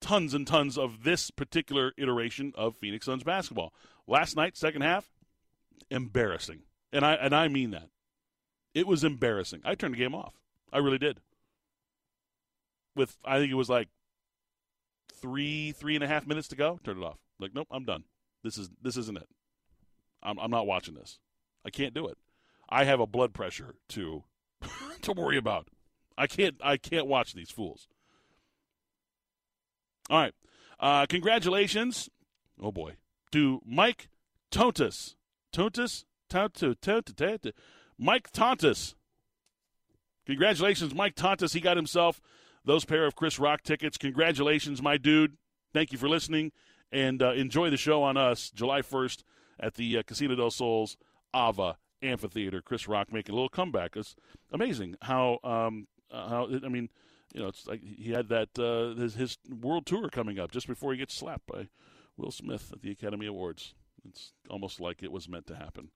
[0.00, 3.72] tons and tons of this particular iteration of Phoenix Suns basketball.
[4.06, 5.10] Last night, second half,
[5.90, 6.62] embarrassing.
[6.92, 7.88] And I and I mean that.
[8.74, 9.62] It was embarrassing.
[9.64, 10.34] I turned the game off.
[10.72, 11.20] I really did.
[12.96, 13.88] With I think it was like
[15.12, 17.18] three, three and a half minutes to go, turned it off.
[17.38, 18.04] Like, nope, I'm done.
[18.42, 19.28] This is this isn't it.
[20.22, 21.18] I'm I'm not watching this.
[21.64, 22.18] I can't do it.
[22.68, 24.24] I have a blood pressure to
[25.02, 25.68] to worry about.
[26.16, 27.88] I can't I can't watch these fools.
[30.08, 30.34] All right.
[30.78, 32.08] Uh, congratulations.
[32.60, 32.96] Oh boy.
[33.32, 34.08] To Mike
[34.50, 35.14] Tontus
[35.52, 37.52] Tontus, Tontu, Tontu,
[37.98, 38.94] Mike Tontus.
[40.26, 41.54] Congratulations, Mike Tontus.
[41.54, 42.20] He got himself
[42.64, 43.96] those pair of Chris Rock tickets.
[43.96, 45.36] Congratulations, my dude.
[45.72, 46.52] Thank you for listening
[46.92, 49.22] and uh, enjoy the show on us July 1st
[49.58, 50.96] at the uh, Casino del Sol's
[51.34, 52.60] Ava Amphitheater.
[52.62, 53.96] Chris Rock making a little comeback.
[53.96, 54.16] It's
[54.52, 56.88] amazing how, um, uh, how I mean,
[57.34, 60.66] you know, it's like he had that uh, his, his world tour coming up just
[60.66, 61.68] before he gets slapped by
[62.16, 63.74] Will Smith at the Academy Awards.
[64.08, 65.90] It's almost like it was meant to happen.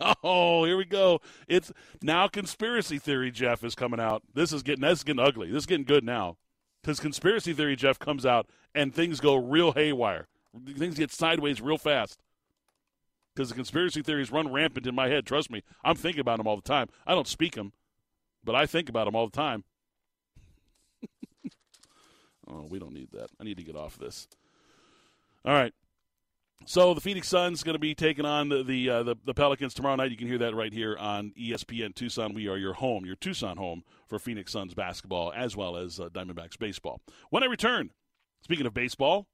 [0.22, 1.20] oh, here we go.
[1.48, 3.30] It's now conspiracy theory.
[3.30, 4.22] Jeff is coming out.
[4.34, 5.50] This is getting this is getting ugly.
[5.50, 6.36] This is getting good now.
[6.82, 10.28] Because conspiracy theory, Jeff, comes out and things go real haywire.
[10.76, 12.20] Things get sideways real fast.
[13.34, 15.26] Because the conspiracy theories run rampant in my head.
[15.26, 16.88] Trust me, I'm thinking about them all the time.
[17.06, 17.72] I don't speak them,
[18.44, 19.64] but I think about them all the time.
[22.48, 23.28] oh, we don't need that.
[23.38, 24.28] I need to get off this.
[25.44, 25.74] All right.
[26.68, 29.72] So the Phoenix Suns going to be taking on the the, uh, the, the Pelicans
[29.72, 30.10] tomorrow night.
[30.10, 32.34] You can hear that right here on ESPN Tucson.
[32.34, 36.08] We are your home, your Tucson home for Phoenix Suns basketball as well as uh,
[36.08, 37.00] Diamondbacks baseball.
[37.30, 37.90] When I return,
[38.42, 39.28] speaking of baseball,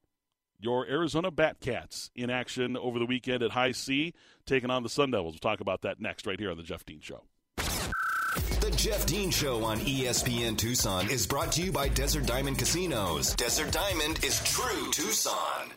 [0.61, 4.12] your Arizona Batcats in action over the weekend at High C,
[4.45, 5.35] taking on the Sun Devils.
[5.35, 7.22] We'll talk about that next right here on the Jeff Dean Show.
[7.57, 13.35] The Jeff Dean Show on ESPN Tucson is brought to you by Desert Diamond Casinos.
[13.35, 15.72] Desert Diamond is true Tucson.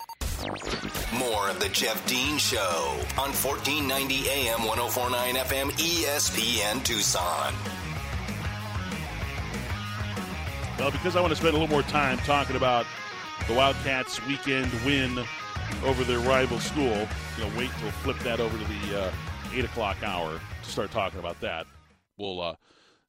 [1.17, 7.53] More of the Jeff Dean Show on 1490 AM 1049 FM ESPN Tucson.
[10.77, 12.86] Well, because I want to spend a little more time talking about
[13.47, 15.23] the Wildcats' weekend win
[15.86, 17.07] over their rival school,
[17.38, 19.11] you know, wait till flip that over to the uh,
[19.53, 21.65] 8 o'clock hour to start talking about that.
[22.17, 22.55] We'll uh,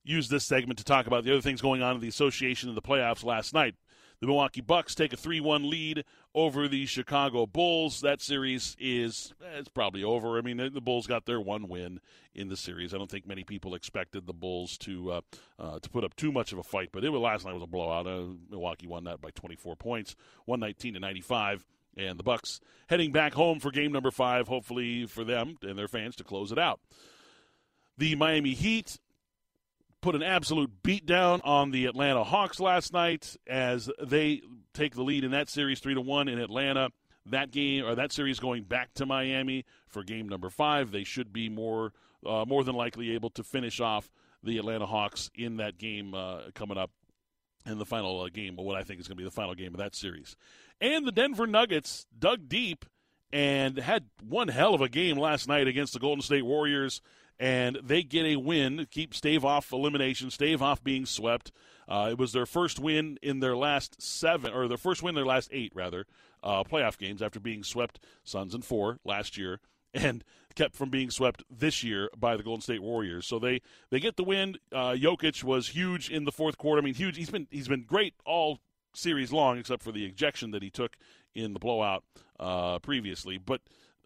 [0.04, 2.74] use this segment to talk about the other things going on in the association in
[2.76, 3.74] the playoffs last night.
[4.20, 6.04] The Milwaukee Bucks take a 3-1 lead
[6.36, 8.02] over the Chicago Bulls.
[8.02, 10.38] That series is it's probably over.
[10.38, 11.98] I mean, the Bulls got their one win
[12.34, 12.92] in the series.
[12.94, 15.20] I don't think many people expected the Bulls to uh,
[15.58, 17.62] uh, to put up too much of a fight, but it was last night was
[17.62, 18.06] a blowout.
[18.06, 20.14] Uh, Milwaukee won that by 24 points,
[20.44, 21.66] 119 to 95.
[21.98, 25.88] And the Bucks heading back home for game number five, hopefully for them and their
[25.88, 26.78] fans to close it out.
[27.96, 28.98] The Miami Heat
[30.00, 34.42] put an absolute beatdown on the Atlanta Hawks last night as they
[34.74, 36.90] take the lead in that series three to one in Atlanta.
[37.26, 40.92] That game or that series going back to Miami for game number five.
[40.92, 41.92] They should be more
[42.24, 44.10] uh, more than likely able to finish off
[44.42, 46.90] the Atlanta Hawks in that game uh, coming up
[47.66, 49.74] in the final uh, game, what I think is going to be the final game
[49.74, 50.36] of that series.
[50.80, 52.84] And the Denver Nuggets dug deep
[53.32, 57.00] and had one hell of a game last night against the Golden State Warriors
[57.38, 61.52] and they get a win, keep stave off elimination, stave off being swept.
[61.88, 65.14] Uh, it was their first win in their last seven, or their first win in
[65.16, 66.06] their last eight, rather,
[66.42, 69.60] uh, playoff games after being swept Suns and four last year,
[69.94, 70.24] and
[70.54, 73.26] kept from being swept this year by the Golden State Warriors.
[73.26, 73.60] So they
[73.90, 74.56] they get the win.
[74.72, 76.80] Uh, Jokic was huge in the fourth quarter.
[76.80, 77.16] I mean, huge.
[77.16, 78.60] He's been he's been great all
[78.94, 80.96] series long, except for the ejection that he took
[81.34, 82.02] in the blowout
[82.40, 83.38] uh, previously.
[83.38, 83.60] But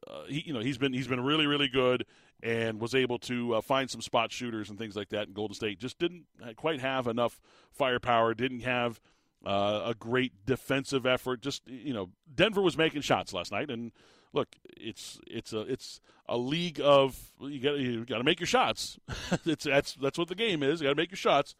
[0.07, 2.05] uh, he, you know, he's been he's been really really good
[2.43, 5.27] and was able to uh, find some spot shooters and things like that.
[5.27, 6.25] And Golden State just didn't
[6.57, 9.01] quite have enough firepower, didn't have
[9.45, 11.41] uh, a great defensive effort.
[11.41, 13.93] Just you know, Denver was making shots last night, and
[14.33, 18.47] look, it's it's a it's a league of you got you got to make your
[18.47, 18.99] shots.
[19.45, 20.81] it's that's that's what the game is.
[20.81, 21.55] You got to make your shots.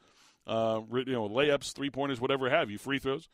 [0.47, 3.29] Uh, you know, layups, three pointers, whatever have you, free throws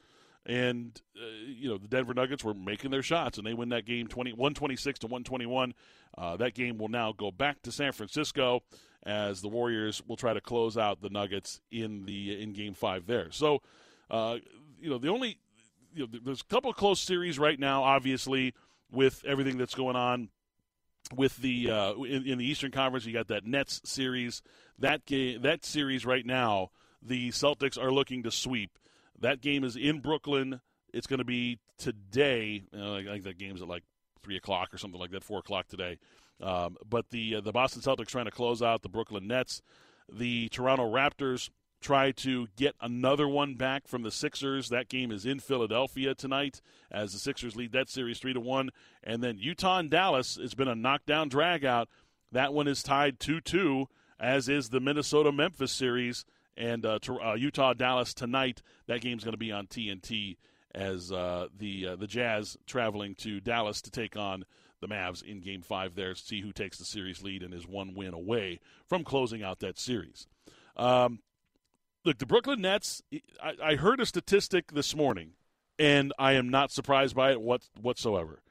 [0.47, 3.85] and uh, you know the Denver Nuggets were making their shots, and they win that
[3.85, 5.75] game 20, 126 to 121.
[6.17, 8.63] Uh, that game will now go back to San Francisco
[9.05, 13.07] as the Warriors will try to close out the Nuggets in the in Game Five
[13.07, 13.31] there.
[13.31, 13.63] So,
[14.11, 14.37] uh,
[14.81, 15.39] you know, the only
[15.95, 18.55] you know, there's a couple of close series right now, obviously,
[18.91, 20.29] with everything that's going on
[21.15, 23.05] with the uh, in, in the Eastern Conference.
[23.05, 24.43] You got that Nets series.
[24.79, 26.71] That game, that series right now,
[27.03, 28.79] the Celtics are looking to sweep.
[29.21, 30.61] That game is in Brooklyn.
[30.93, 32.65] It's going to be today.
[32.77, 33.85] Uh, I think that game's at like
[34.23, 35.99] three o'clock or something like that, four o'clock today.
[36.41, 39.63] Um, but the uh, the Boston Celtics trying to close out the Brooklyn Nets.
[40.13, 41.51] The Toronto Raptors
[41.81, 44.69] try to get another one back from the Sixers.
[44.69, 46.61] That game is in Philadelphia tonight
[46.91, 48.71] as the Sixers lead that series three to one.
[49.03, 50.39] And then Utah and Dallas.
[50.41, 51.89] It's been a knockdown drag out.
[52.33, 53.89] That one is tied two two,
[54.19, 56.25] as is the Minnesota Memphis series
[56.57, 58.63] and uh, to, uh, Utah Dallas tonight.
[58.87, 60.37] That game's going to be on TNT
[60.75, 64.45] as uh, the uh, the Jazz traveling to Dallas to take on
[64.81, 67.95] the Mavs in Game Five there see who takes the series lead and is one
[67.95, 70.27] win away from closing out that series.
[70.77, 71.21] Um,
[72.05, 73.03] look, the Brooklyn Nets.
[73.43, 75.33] I, I, heard a statistic this morning,
[75.79, 78.43] and I am not surprised by it what, whatsoever.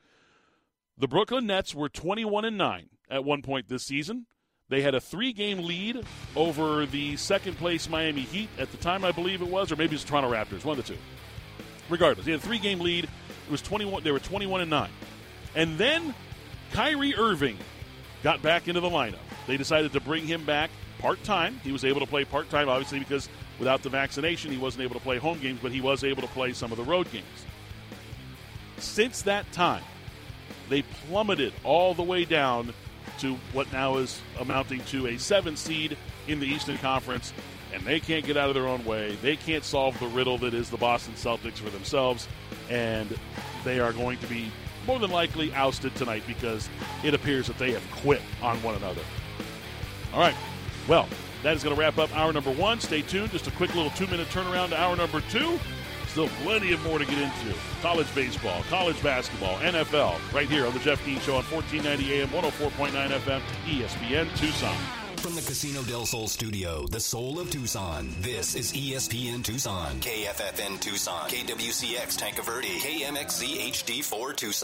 [0.97, 4.25] The Brooklyn Nets were 21 and 9 at one point this season.
[4.67, 6.03] They had a three game lead
[6.35, 9.93] over the second place Miami Heat at the time, I believe it was, or maybe
[9.93, 10.99] it's the Toronto Raptors, one of the two.
[11.87, 13.03] Regardless, they had a three game lead.
[13.03, 14.89] It was 21, they were 21 and 9.
[15.53, 16.15] And then
[16.71, 17.57] Kyrie Irving
[18.23, 19.19] got back into the lineup.
[19.45, 21.59] They decided to bring him back part time.
[21.63, 24.95] He was able to play part time, obviously, because without the vaccination, he wasn't able
[24.95, 27.45] to play home games, but he was able to play some of the road games.
[28.79, 29.83] Since that time,
[30.69, 32.73] they plummeted all the way down
[33.19, 35.97] to what now is amounting to a seven seed
[36.27, 37.33] in the Eastern Conference.
[37.73, 39.15] and they can't get out of their own way.
[39.21, 42.27] They can't solve the riddle that is the Boston Celtics for themselves,
[42.69, 43.17] and
[43.65, 44.49] they are going to be
[44.87, 46.69] more than likely ousted tonight because
[47.03, 49.01] it appears that they have quit on one another.
[50.13, 50.35] All right.
[50.87, 51.09] Well,
[51.43, 52.79] that is going to wrap up hour number one.
[52.79, 53.31] Stay tuned.
[53.31, 55.59] Just a quick little two minute turnaround to hour number two.
[56.15, 57.53] Still plenty of more to get into.
[57.81, 62.29] College baseball, college basketball, NFL, right here on the Jeff Dean Show on 1490 AM,
[62.29, 64.77] 104.9 FM, ESPN Tucson.
[65.17, 70.79] From the Casino del Sol studio, the soul of Tucson, this is ESPN Tucson, KFFN
[70.79, 74.63] Tucson, KWCX Tanque Verde, KMXZ HD4 Tucson.